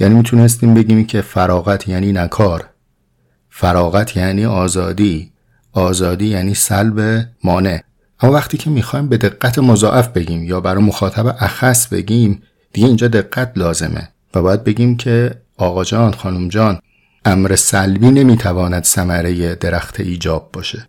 یعنی 0.00 0.14
می‌تونستیم 0.14 0.74
بگیم 0.74 1.06
که 1.06 1.20
فراغت 1.20 1.88
یعنی 1.88 2.12
نکار 2.12 2.71
فراغت 3.54 4.16
یعنی 4.16 4.44
آزادی. 4.44 5.32
آزادی 5.72 6.26
یعنی 6.26 6.54
سلب 6.54 7.26
مانع. 7.44 7.80
اما 8.20 8.32
وقتی 8.32 8.58
که 8.58 8.70
می‌خوایم 8.70 9.08
به 9.08 9.16
دقت 9.16 9.58
مضاعف 9.58 10.08
بگیم 10.08 10.44
یا 10.44 10.60
برای 10.60 10.82
مخاطب 10.82 11.26
اخص 11.40 11.86
بگیم 11.86 12.42
دیگه 12.72 12.86
اینجا 12.86 13.08
دقت 13.08 13.52
لازمه 13.56 14.08
و 14.34 14.42
باید 14.42 14.64
بگیم 14.64 14.96
که 14.96 15.34
آقا 15.56 15.84
جان 15.84 16.12
خانم 16.12 16.48
جان 16.48 16.78
امر 17.24 17.56
سلبی 17.56 18.10
نمی‌تواند 18.10 18.84
ثمره 18.84 19.54
درخت 19.54 20.00
ایجاب 20.00 20.50
باشه. 20.52 20.88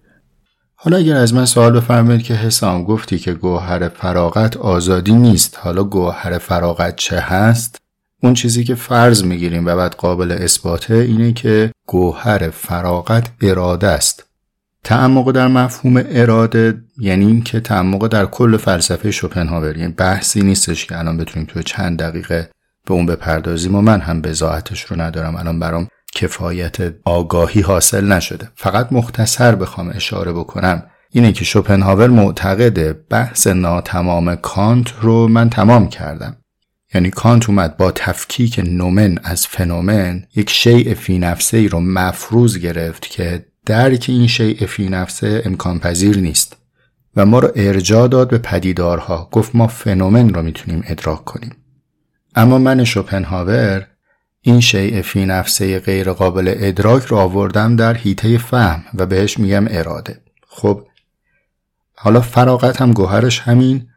حالا 0.76 0.98
اگر 0.98 1.16
از 1.16 1.34
من 1.34 1.46
سوال 1.46 1.72
بفرمایید 1.72 2.24
که 2.24 2.34
حسام 2.34 2.84
گفتی 2.84 3.20
که 3.20 3.34
گوهر 3.34 3.90
فراغت 3.90 4.58
آزادی 4.58 5.14
نیست 5.14 5.58
حالا 5.62 5.84
گوهر 5.84 6.38
فراغت 6.38 6.96
چه 6.96 7.20
هست؟ 7.20 7.83
اون 8.24 8.34
چیزی 8.34 8.64
که 8.64 8.76
فرض 8.76 9.24
می‌گیریم 9.24 9.66
و 9.66 9.76
بعد 9.76 9.96
قابل 9.96 10.32
اثباته 10.32 10.96
اینه 10.96 11.34
که 11.34 11.72
گوهر 11.88 12.50
فراغت 12.50 13.32
اراده 13.42 13.88
است. 13.88 14.24
تعمق 14.84 15.32
در 15.32 15.48
مفهوم 15.48 16.04
اراده 16.06 16.82
یعنی 16.98 17.26
اینکه 17.26 17.60
تعمق 17.60 18.08
در 18.08 18.26
کل 18.26 18.58
فلسفه 18.58 19.12
شوپنهاور 19.12 19.78
یعنی 19.78 19.94
بحثی 19.94 20.42
نیستش 20.42 20.86
که 20.86 21.00
الان 21.00 21.18
بتونیم 21.18 21.48
تو 21.48 21.62
چند 21.62 22.00
دقیقه 22.00 22.50
به 22.88 22.94
اون 22.94 23.06
بپردازیم 23.06 23.76
و 23.76 23.82
من 23.82 24.02
هم 24.02 24.22
بضاعتش 24.22 24.82
رو 24.82 25.02
ندارم. 25.02 25.36
الان 25.36 25.60
برام 25.60 25.88
کفایت 26.16 26.78
آگاهی 27.06 27.62
حاصل 27.62 28.12
نشده. 28.12 28.50
فقط 28.56 28.88
مختصر 28.92 29.56
بخوام 29.56 29.92
اشاره 29.96 30.34
بکنم 30.34 30.84
اینه 31.12 31.32
که 31.32 31.46
شوپنهاور 31.46 32.08
معتقد 32.08 33.08
بحث 33.10 33.48
ناتمام 33.48 34.36
کانت 34.36 34.94
رو 35.02 35.28
من 35.28 35.50
تمام 35.50 35.90
کردم. 35.90 36.38
یعنی 36.94 37.10
کانت 37.10 37.50
اومد 37.50 37.78
با 37.78 37.92
تفکیک 37.92 38.60
نومن 38.64 39.18
از 39.24 39.48
فنومن 39.48 40.24
یک 40.36 40.50
شیء 40.50 40.94
فی 40.94 41.20
نفسه 41.20 41.58
ای 41.58 41.68
رو 41.68 41.80
مفروض 41.80 42.58
گرفت 42.58 43.10
که 43.10 43.46
درک 43.66 44.06
این 44.08 44.28
شیء 44.28 44.66
فی 44.66 44.90
نفسه 44.90 45.42
امکان 45.46 45.80
پذیر 45.80 46.18
نیست 46.18 46.58
و 47.16 47.26
ما 47.26 47.40
رو 47.40 47.52
ارجاع 47.56 48.08
داد 48.08 48.30
به 48.30 48.38
پدیدارها. 48.38 49.30
گفت 49.32 49.56
ما 49.56 49.68
فنومن 49.68 50.34
رو 50.34 50.42
می‌تونیم 50.42 50.84
ادراک 50.88 51.26
کنیم. 51.26 51.56
اما 52.36 52.58
من 52.58 52.84
شوپنهاور 52.84 53.88
این 54.42 54.60
شیء 54.60 55.02
فی 55.02 55.26
نفسه 55.26 55.80
غیر 55.80 56.12
قابل 56.12 56.54
ادراک 56.58 57.04
رو 57.04 57.18
آوردم 57.18 57.76
در 57.76 57.94
هیته 57.94 58.38
فهم 58.38 58.84
و 58.94 59.06
بهش 59.06 59.38
میگم 59.38 59.66
اراده. 59.68 60.22
خب 60.48 60.86
حالا 61.96 62.22
فراغت 62.22 62.82
هم 62.82 62.92
گوهرش 62.94 63.40
همین 63.40 63.88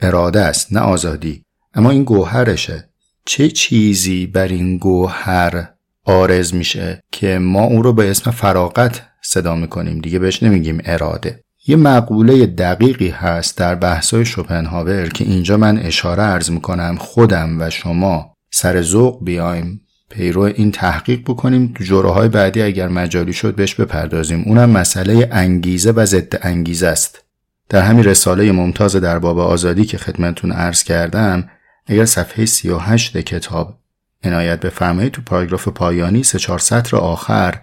اراده 0.00 0.40
است 0.40 0.72
نه 0.72 0.80
آزادی. 0.80 1.43
اما 1.74 1.90
این 1.90 2.04
گوهرشه. 2.04 2.88
چه 3.26 3.48
چیزی 3.48 4.26
بر 4.26 4.48
این 4.48 4.78
گوهر 4.78 5.68
آرز 6.04 6.54
میشه 6.54 7.02
که 7.12 7.38
ما 7.38 7.62
اون 7.64 7.82
رو 7.82 7.92
به 7.92 8.10
اسم 8.10 8.30
فراغت 8.30 9.02
صدا 9.22 9.54
می‌کنیم؟ 9.54 9.98
دیگه 9.98 10.18
بهش 10.18 10.42
نمیگیم 10.42 10.80
اراده. 10.84 11.40
یه 11.66 11.76
مقوله 11.76 12.46
دقیقی 12.46 13.08
هست 13.08 13.58
در 13.58 13.74
بحثای 13.74 14.24
شوپنهاور 14.24 15.08
که 15.08 15.24
اینجا 15.24 15.56
من 15.56 15.78
اشاره 15.78 16.22
ارز 16.22 16.50
می‌کنم. 16.50 16.96
خودم 17.00 17.60
و 17.60 17.70
شما 17.70 18.34
سر 18.50 18.82
ذوق 18.82 19.24
بیایم 19.24 19.80
پیرو 20.10 20.40
این 20.42 20.72
تحقیق 20.72 21.20
بکنیم. 21.20 21.72
تو 21.74 21.84
جوره 21.84 22.28
بعدی 22.28 22.62
اگر 22.62 22.88
مجالی 22.88 23.32
شد 23.32 23.54
بهش 23.54 23.74
بپردازیم. 23.74 24.42
اونم 24.46 24.70
مسئله 24.70 25.28
انگیزه 25.32 25.90
و 25.90 26.06
ضد 26.06 26.38
انگیزه 26.42 26.86
است. 26.86 27.24
در 27.68 27.82
همین 27.82 28.04
رساله 28.04 28.52
ممتاز 28.52 28.96
در 28.96 29.18
باب 29.18 29.38
آزادی 29.38 29.84
که 29.84 29.98
خدمتون 29.98 30.52
عرض 30.52 30.82
کردم 30.82 31.48
اگر 31.86 32.04
صفحه 32.04 32.46
38 32.46 33.16
کتاب 33.16 33.78
عنایت 34.22 34.60
بفرمایید 34.60 35.12
تو 35.12 35.22
پاراگراف 35.22 35.68
پایانی 35.68 36.22
سه 36.22 36.38
چهار 36.38 36.58
سطر 36.58 36.96
آخر 36.96 37.60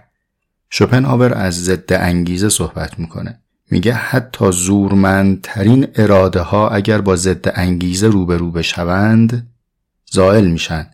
شوپنهاور 0.70 1.34
از 1.34 1.64
ضد 1.64 1.92
انگیزه 1.92 2.48
صحبت 2.48 2.98
می‌کنه. 2.98 3.38
میگه 3.70 3.92
حتی 3.92 4.52
زورمندترین 4.52 5.88
اراده 5.94 6.40
ها 6.40 6.68
اگر 6.68 7.00
با 7.00 7.16
ضد 7.16 7.52
انگیزه 7.54 8.08
روبرو 8.08 8.50
بشوند 8.50 9.46
زائل 10.10 10.46
میشن. 10.46 10.86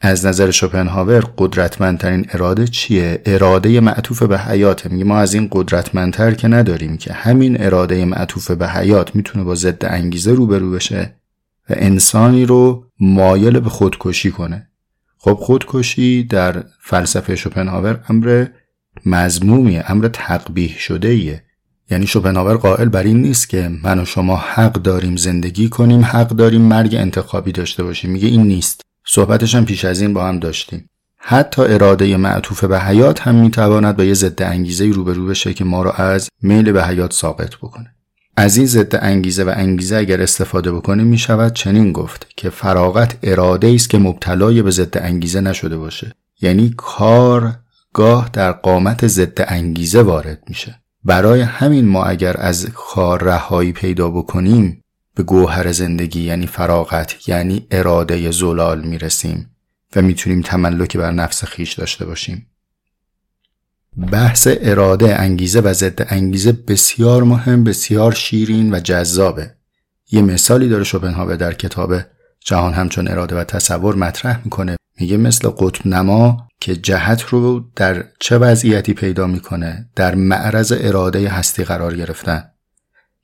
از 0.00 0.26
نظر 0.26 0.50
شوپنهاور 0.50 1.24
قدرتمندترین 1.38 2.26
اراده 2.32 2.66
چیه؟ 2.66 3.22
اراده 3.26 3.80
معطوف 3.80 4.22
به 4.22 4.38
حیات 4.38 4.86
میگه 4.86 5.04
ما 5.04 5.18
از 5.18 5.34
این 5.34 5.48
قدرتمندتر 5.52 6.34
که 6.34 6.48
نداریم 6.48 6.96
که 6.96 7.12
همین 7.12 7.62
اراده 7.62 8.04
معطوف 8.04 8.50
به 8.50 8.68
حیات 8.68 9.16
می‌تونه 9.16 9.44
با 9.44 9.54
ضد 9.54 9.84
انگیزه 9.84 10.32
روبرو 10.32 10.70
بشه. 10.70 11.19
و 11.70 11.72
انسانی 11.76 12.46
رو 12.46 12.86
مایل 13.00 13.60
به 13.60 13.70
خودکشی 13.70 14.30
کنه. 14.30 14.68
خب 15.18 15.34
خودکشی 15.34 16.24
در 16.24 16.64
فلسفه 16.82 17.36
شوپنهاور 17.36 18.04
امر 18.08 18.46
مزمومیه 19.06 19.84
امر 19.88 20.08
تقبیح 20.08 20.78
شده 20.78 21.08
ایه. 21.08 21.44
یعنی 21.90 22.06
شوپنهاور 22.06 22.56
قائل 22.56 22.88
بر 22.88 23.02
این 23.02 23.22
نیست 23.22 23.48
که 23.48 23.70
من 23.82 23.98
و 23.98 24.04
شما 24.04 24.36
حق 24.36 24.72
داریم 24.72 25.16
زندگی 25.16 25.68
کنیم 25.68 26.04
حق 26.04 26.28
داریم 26.28 26.62
مرگ 26.62 26.94
انتخابی 26.94 27.52
داشته 27.52 27.82
باشیم. 27.84 28.10
میگه 28.10 28.28
این 28.28 28.42
نیست. 28.42 28.80
صحبتش 29.06 29.54
هم 29.54 29.64
پیش 29.64 29.84
از 29.84 30.00
این 30.00 30.14
با 30.14 30.26
هم 30.26 30.38
داشتیم. 30.38 30.88
حتی 31.16 31.62
اراده 31.62 32.16
معطوف 32.16 32.64
به 32.64 32.80
حیات 32.80 33.20
هم 33.20 33.34
می‌تواند 33.34 33.96
با 33.96 34.04
یه 34.04 34.14
ضد 34.14 34.42
انگیزه 34.42 34.86
روبرو 34.86 35.26
بشه 35.26 35.54
که 35.54 35.64
ما 35.64 35.82
رو 35.82 35.90
از 35.90 36.28
میل 36.42 36.72
به 36.72 36.84
حیات 36.84 37.12
ساقط 37.12 37.56
بکنه. 37.56 37.94
از 38.40 38.56
این 38.56 38.66
ضد 38.66 38.98
انگیزه 39.00 39.44
و 39.44 39.52
انگیزه 39.56 39.96
اگر 39.96 40.22
استفاده 40.22 40.72
بکنیم 40.72 41.06
می 41.06 41.18
شود 41.18 41.52
چنین 41.52 41.92
گفت 41.92 42.26
که 42.36 42.50
فراغت 42.50 43.16
اراده 43.22 43.72
است 43.74 43.90
که 43.90 43.98
مبتلای 43.98 44.62
به 44.62 44.70
ضد 44.70 44.98
انگیزه 44.98 45.40
نشده 45.40 45.76
باشه. 45.76 46.14
یعنی 46.40 46.74
کار 46.76 47.54
گاه 47.92 48.30
در 48.32 48.52
قامت 48.52 49.06
ضد 49.06 49.44
انگیزه 49.48 50.02
وارد 50.02 50.42
میشه. 50.48 50.80
برای 51.04 51.40
همین 51.40 51.88
ما 51.88 52.04
اگر 52.04 52.36
از 52.38 52.66
کار 52.74 53.24
رهایی 53.24 53.72
پیدا 53.72 54.10
بکنیم 54.10 54.82
به 55.14 55.22
گوهر 55.22 55.72
زندگی 55.72 56.20
یعنی 56.20 56.46
فراغت 56.46 57.28
یعنی 57.28 57.66
اراده 57.70 58.30
زلال 58.30 58.80
می‌رسیم 58.80 59.50
و 59.96 60.02
می‌تونیم 60.02 60.42
تملکی 60.42 60.98
بر 60.98 61.12
نفس 61.12 61.44
خیش 61.44 61.72
داشته 61.72 62.06
باشیم. 62.06 62.46
بحث 63.96 64.48
اراده 64.50 65.20
انگیزه 65.20 65.60
و 65.60 65.72
ضد 65.72 66.06
انگیزه 66.08 66.52
بسیار 66.52 67.22
مهم 67.22 67.64
بسیار 67.64 68.12
شیرین 68.12 68.74
و 68.74 68.80
جذابه. 68.80 69.54
یه 70.10 70.22
مثالی 70.22 70.68
داره 70.68 70.84
شوپنهاور 70.84 71.36
در 71.36 71.52
کتاب 71.52 71.94
جهان 72.40 72.72
همچون 72.72 73.08
اراده 73.08 73.36
و 73.36 73.44
تصور 73.44 73.94
مطرح 73.94 74.40
می‌کنه. 74.44 74.76
میگه 75.00 75.16
مثل 75.16 75.48
قطب 75.48 75.86
نما 75.86 76.48
که 76.60 76.76
جهت 76.76 77.22
رو 77.22 77.64
در 77.76 78.04
چه 78.20 78.38
وضعیتی 78.38 78.94
پیدا 78.94 79.26
می‌کنه؟ 79.26 79.88
در 79.96 80.14
معرض 80.14 80.72
اراده 80.76 81.28
هستی 81.28 81.64
قرار 81.64 81.96
گرفتن. 81.96 82.44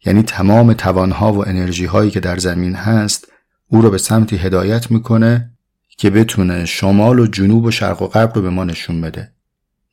یعنی 0.07 0.22
تمام 0.22 0.72
توانها 0.72 1.33
و 1.33 1.48
انرژی 1.48 1.85
هایی 1.85 2.11
که 2.11 2.20
در 2.20 2.38
زمین 2.38 2.74
هست 2.74 3.29
او 3.68 3.83
رو 3.83 3.90
به 3.90 3.98
سمتی 3.98 4.37
هدایت 4.37 4.90
می‌کنه 4.90 5.50
که 5.98 6.11
بتونه 6.11 6.64
شمال 6.64 7.18
و 7.18 7.26
جنوب 7.26 7.64
و 7.64 7.70
شرق 7.70 8.02
و 8.02 8.07
غرب 8.07 8.33
رو 8.35 8.42
به 8.42 8.50
ما 8.50 8.64
نشون 8.64 9.00
بده. 9.00 9.36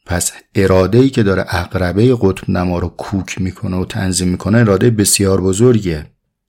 پس 0.06 0.32
اراده 0.56 0.98
ای 0.98 1.10
که 1.10 1.24
داره 1.24 1.46
اقربه 1.50 2.18
قطب 2.22 2.50
نما 2.50 2.80
رو 2.80 2.88
کوک 2.88 3.42
می‌کنه 3.42 3.78
و 3.78 3.86
تنظیم 3.86 4.28
می‌کنه 4.28 4.58
اراده 4.58 4.89
بسیار 4.89 5.42
بزرگیه. 5.42 6.06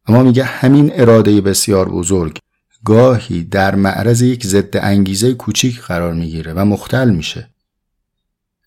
اما 0.07 0.23
میگه 0.23 0.45
همین 0.45 0.93
اراده 0.95 1.41
بسیار 1.41 1.89
بزرگ 1.89 2.39
گاهی 2.85 3.43
در 3.43 3.75
معرض 3.75 4.23
یک 4.23 4.47
ضد 4.47 4.77
انگیزه 4.77 5.35
کوچیک 5.35 5.81
قرار 5.81 6.15
می‌گیره 6.15 6.53
و 6.53 6.65
مختل 6.65 7.11
میشه. 7.11 7.51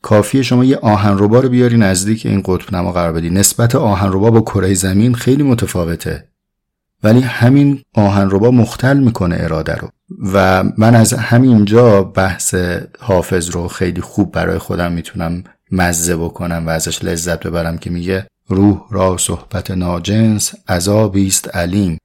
کافیه 0.02 0.41
شما 0.41 0.65
یه 0.65 0.78
آهنربا 0.78 1.39
رو 1.39 1.50
بیاری 1.50 1.78
نزدیک 1.78 2.26
این 2.26 2.41
قطب 2.45 2.76
نما 2.76 2.91
قرار 2.91 3.13
بدی. 3.13 3.30
نسبت 3.30 3.76
آهنربا 3.76 4.32
با 4.32 4.41
کره 4.41 4.73
زمین 4.73 5.15
خیلی 5.15 5.43
متفاوته. 5.43 6.28
ولی 7.03 7.21
همین 7.21 7.81
آهنربا 7.93 8.51
مختل 8.51 8.97
می‌کنه 8.97 9.38
اراده 9.39 9.75
رو. 9.75 9.89
و 10.33 10.63
من 10.77 10.95
از 10.95 11.13
همینجا 11.13 12.03
بحث 12.03 12.55
حافظ 12.99 13.49
رو 13.49 13.67
خیلی 13.67 14.01
خوب 14.01 14.31
برای 14.31 14.57
خودم 14.57 14.91
می‌تونم 14.91 15.43
مزه 15.71 16.15
بکنم 16.15 16.63
و 16.67 16.69
ازش 16.69 17.03
لذت 17.03 17.47
ببرم 17.47 17.77
که 17.77 17.89
میگه 17.89 18.27
روح 18.47 18.81
را 18.91 19.17
صحبت 19.17 19.71
ناجنس 19.71 20.53
عذابی 20.69 21.27
است 21.27 21.55
علیم. 21.55 21.97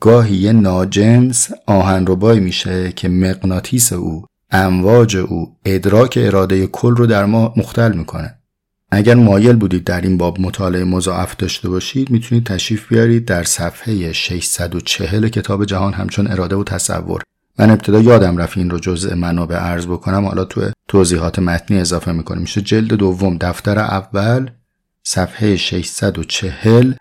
گاهی 0.00 0.36
یه 0.36 0.52
ناجنس 0.52 1.48
آهنربایی 1.66 2.40
میشه 2.40 2.92
که 2.92 3.08
مغناطیس 3.08 3.92
او 3.92 4.24
امواج 4.50 5.16
او 5.16 5.56
ادراک 5.64 6.18
اراده 6.22 6.66
کل 6.66 6.96
رو 6.96 7.06
در 7.06 7.24
ما 7.24 7.54
مختل 7.56 7.92
می‌کنه. 7.92 8.38
اگر 8.90 9.14
مایل 9.14 9.56
بودید 9.56 9.84
در 9.84 10.00
این 10.00 10.16
باب 10.16 10.40
مطالعه 10.40 10.84
مضاعف 10.84 11.36
داشته 11.36 11.68
باشید 11.68 12.10
می‌تونید 12.10 12.46
تشریف 12.46 12.88
بیارید 12.88 13.24
در 13.24 13.42
صفحه 13.42 14.12
640 14.12 15.28
کتاب 15.28 15.64
جهان 15.64 15.92
همچون 15.92 16.26
اراده 16.26 16.56
و 16.56 16.64
تصور. 16.64 17.22
من 17.58 17.70
ابتدا 17.70 18.00
یادم 18.00 18.36
رفت 18.36 18.58
این 18.58 18.70
رو 18.70 18.78
جزء 18.78 19.14
منابع 19.14 19.56
ارز 19.60 19.86
بکنم. 19.86 20.24
حالا 20.24 20.44
تو 20.44 20.70
توضیحات 20.88 21.38
متنی 21.38 21.80
اضافه 21.80 22.12
می‌کنیم. 22.12 22.40
میشه 22.40 22.60
جلد 22.60 22.94
دوم 22.94 23.36
دفتر 23.40 23.78
اول 23.78 24.50
صفحه 25.02 25.56
640 25.56 26.92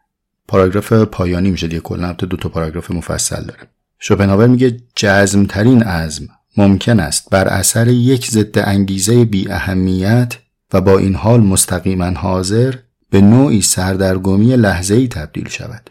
پاراگراف 0.47 0.93
پایانی 0.93 1.51
میشه 1.51 1.67
دیگه 1.67 1.81
کلا 1.81 2.13
دو 2.13 2.37
تا 2.37 2.49
پاراگراف 2.49 2.91
مفصل 2.91 3.43
داره. 3.43 3.61
شوپنهاور 3.99 4.47
میگه 4.47 4.77
جزم 4.95 5.45
ترین 5.45 5.83
عزم 5.83 6.27
ممکن 6.57 6.99
است 6.99 7.29
بر 7.29 7.47
اثر 7.47 7.87
یک 7.87 8.27
ضد 8.31 8.59
انگیزه 8.59 9.25
بی 9.25 9.51
اهمیت 9.51 10.37
و 10.73 10.81
با 10.81 10.97
این 10.97 11.15
حال 11.15 11.39
مستقیما 11.39 12.09
حاضر 12.09 12.75
به 13.09 13.21
نوعی 13.21 13.61
سردرگمی 13.61 14.55
لحظه 14.55 14.95
ای 14.95 15.07
تبدیل 15.07 15.49
شود. 15.49 15.89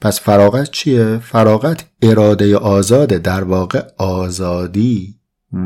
پس 0.00 0.20
فراغت 0.20 0.70
چیه؟ 0.70 1.18
فراغت 1.18 1.84
اراده 2.02 2.56
آزاد 2.56 3.08
در 3.08 3.44
واقع 3.44 3.82
آزادی 3.98 5.20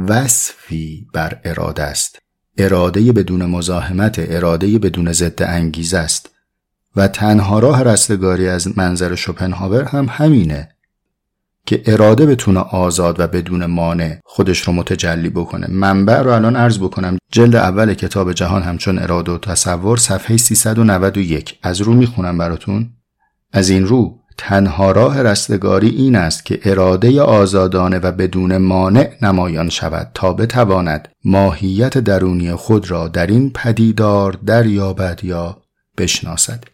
وصفی 0.08 1.06
بر 1.12 1.40
اراده 1.44 1.82
است. 1.82 2.18
اراده 2.58 3.12
بدون 3.12 3.44
مزاحمت، 3.44 4.14
اراده 4.18 4.78
بدون 4.78 5.12
ضد 5.12 5.42
انگیزه 5.42 5.98
است. 5.98 6.30
و 6.96 7.08
تنها 7.08 7.58
راه 7.58 7.82
رستگاری 7.82 8.48
از 8.48 8.78
منظر 8.78 9.14
شوپنهاور 9.14 9.84
هم 9.84 10.06
همینه 10.10 10.73
که 11.66 11.82
اراده 11.86 12.26
بتونه 12.26 12.60
آزاد 12.60 13.20
و 13.20 13.26
بدون 13.26 13.66
مانع 13.66 14.18
خودش 14.24 14.60
رو 14.60 14.72
متجلی 14.72 15.30
بکنه. 15.30 15.66
منبع 15.70 16.22
رو 16.22 16.30
الان 16.30 16.56
عرض 16.56 16.78
بکنم. 16.78 17.18
جلد 17.32 17.56
اول 17.56 17.94
کتاب 17.94 18.32
جهان 18.32 18.62
همچون 18.62 18.98
اراده 18.98 19.32
و 19.32 19.38
تصور 19.38 19.96
صفحه 19.96 20.36
391 20.36 21.58
از 21.62 21.80
رو 21.80 21.92
می‌خونم 21.92 22.38
براتون. 22.38 22.90
از 23.52 23.70
این 23.70 23.86
رو 23.86 24.18
تنها 24.38 24.92
راه 24.92 25.22
رستگاری 25.22 25.88
این 25.88 26.16
است 26.16 26.44
که 26.44 26.60
اراده 26.64 27.22
آزادانه 27.22 27.98
و 27.98 28.12
بدون 28.12 28.56
مانع 28.56 29.12
نمایان 29.22 29.68
شود 29.68 30.10
تا 30.14 30.32
بتواند 30.32 31.08
ماهیت 31.24 31.98
درونی 31.98 32.54
خود 32.54 32.90
را 32.90 33.08
در 33.08 33.26
این 33.26 33.50
پدیدار 33.50 34.38
دریابد 34.46 35.20
یا 35.24 35.62
بشناسد. 35.98 36.64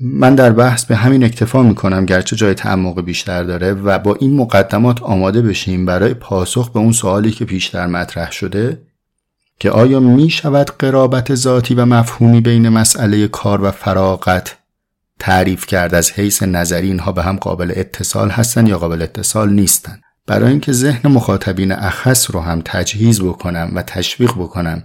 من 0.00 0.34
در 0.34 0.52
بحث 0.52 0.84
به 0.84 0.96
همین 0.96 1.24
اکتفا 1.24 1.62
می‌کنم 1.62 2.04
گرچه 2.06 2.36
جای 2.36 2.54
تعمق 2.54 3.00
بیشتر 3.00 3.42
داره 3.42 3.72
و 3.72 3.98
با 3.98 4.14
این 4.14 4.36
مقدمات 4.36 5.02
آماده 5.02 5.42
بشیم 5.42 5.86
برای 5.86 6.14
پاسخ 6.14 6.70
به 6.70 6.78
اون 6.78 6.92
سوالی 6.92 7.30
که 7.30 7.44
پیشتر 7.44 7.86
مطرح 7.86 8.32
شده 8.32 8.82
که 9.58 9.70
آیا 9.70 10.00
می 10.00 10.30
شود 10.30 10.70
قرابت 10.78 11.34
ذاتی 11.34 11.74
و 11.74 11.84
مفهومی 11.84 12.40
بین 12.40 12.68
مسئله 12.68 13.28
کار 13.28 13.62
و 13.62 13.70
فراغت 13.70 14.56
تعریف 15.18 15.66
کرد 15.66 15.94
از 15.94 16.12
حیث 16.12 16.42
نظری 16.42 16.86
اینها 16.86 17.12
به 17.12 17.22
هم 17.22 17.36
قابل 17.36 17.72
اتصال 17.76 18.30
هستن 18.30 18.66
یا 18.66 18.78
قابل 18.78 19.02
اتصال 19.02 19.52
نیستن 19.52 20.00
برای 20.26 20.50
اینکه 20.50 20.72
ذهن 20.72 21.10
مخاطبین 21.10 21.72
اخص 21.72 22.30
رو 22.30 22.40
هم 22.40 22.62
تجهیز 22.64 23.22
بکنم 23.22 23.70
و 23.74 23.82
تشویق 23.82 24.32
بکنم 24.32 24.82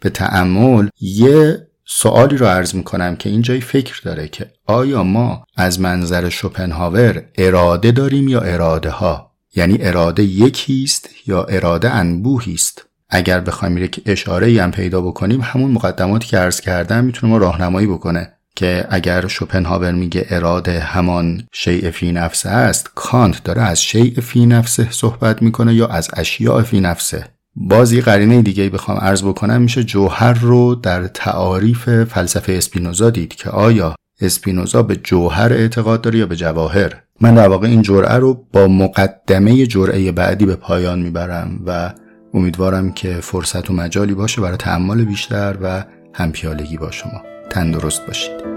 به 0.00 0.10
تعمل 0.10 0.88
یه 1.00 1.66
سوالی 1.86 2.36
رو 2.36 2.46
عرض 2.46 2.74
می‌کنم 2.74 3.16
که 3.16 3.30
اینجای 3.30 3.60
فکر 3.60 4.00
داره 4.04 4.28
که 4.28 4.50
آیا 4.66 5.02
ما 5.02 5.44
از 5.56 5.80
منظر 5.80 6.28
شوپنهاور 6.28 7.22
اراده 7.38 7.92
داریم 7.92 8.28
یا 8.28 8.40
اراده 8.40 8.90
ها 8.90 9.30
یعنی 9.56 9.78
اراده 9.80 10.22
یکیست 10.22 11.10
یا 11.26 11.44
اراده 11.44 11.90
انبوهی 11.90 12.54
است 12.54 12.86
اگر 13.08 13.40
بخوایم 13.40 13.78
یک 13.78 14.02
اشاره 14.06 14.62
هم 14.62 14.70
پیدا 14.70 15.00
بکنیم 15.00 15.40
همون 15.40 15.70
مقدماتی 15.70 16.28
که 16.28 16.38
عرض 16.38 16.60
کردم 16.60 17.04
می‌تونه 17.04 17.32
ما 17.32 17.38
راهنمایی 17.38 17.86
بکنه 17.86 18.32
که 18.56 18.86
اگر 18.90 19.26
شوپنهاور 19.26 19.92
میگه 19.92 20.26
اراده 20.28 20.80
همان 20.80 21.46
شیء 21.52 21.90
فی 21.90 22.12
نفسه 22.12 22.48
است 22.48 22.90
کانت 22.94 23.44
داره 23.44 23.62
از 23.62 23.82
شیء 23.82 24.20
فی 24.20 24.46
نفسه 24.46 24.90
صحبت 24.90 25.42
می‌کنه 25.42 25.74
یا 25.74 25.86
از 25.86 26.10
اشیاء 26.12 26.62
فی 26.62 26.80
نفسه. 26.80 27.33
باز 27.56 27.92
یه 27.92 28.02
قرینه 28.02 28.42
دیگه 28.42 28.68
بخوام 28.68 28.98
عرض 28.98 29.22
بکنم 29.22 29.62
میشه 29.62 29.84
جوهر 29.84 30.32
رو 30.32 30.74
در 30.74 31.06
تعاریف 31.06 32.04
فلسفه 32.04 32.52
اسپینوزا 32.52 33.10
دید 33.10 33.34
که 33.34 33.50
آیا 33.50 33.94
اسپینوزا 34.20 34.82
به 34.82 34.96
جوهر 34.96 35.52
اعتقاد 35.52 36.00
داره 36.00 36.18
یا 36.18 36.26
به 36.26 36.36
جواهر؟ 36.36 37.02
من 37.20 37.34
در 37.34 37.48
واقع 37.48 37.68
این 37.68 37.82
جرعه 37.82 38.14
رو 38.14 38.46
با 38.52 38.68
مقدمه 38.68 39.66
جرعه 39.66 40.12
بعدی 40.12 40.46
به 40.46 40.56
پایان 40.56 41.02
می‌برم 41.02 41.60
و 41.66 41.92
امیدوارم 42.34 42.92
که 42.92 43.14
فرصت 43.20 43.70
و 43.70 43.72
مجالی 43.72 44.14
باشه 44.14 44.40
برای 44.40 44.56
تعمال 44.56 45.04
بیشتر 45.04 45.56
و 45.62 45.84
همپیالگی 46.14 46.76
با 46.76 46.90
شما. 46.90 47.22
تندرست 47.50 48.06
باشید. 48.06 48.53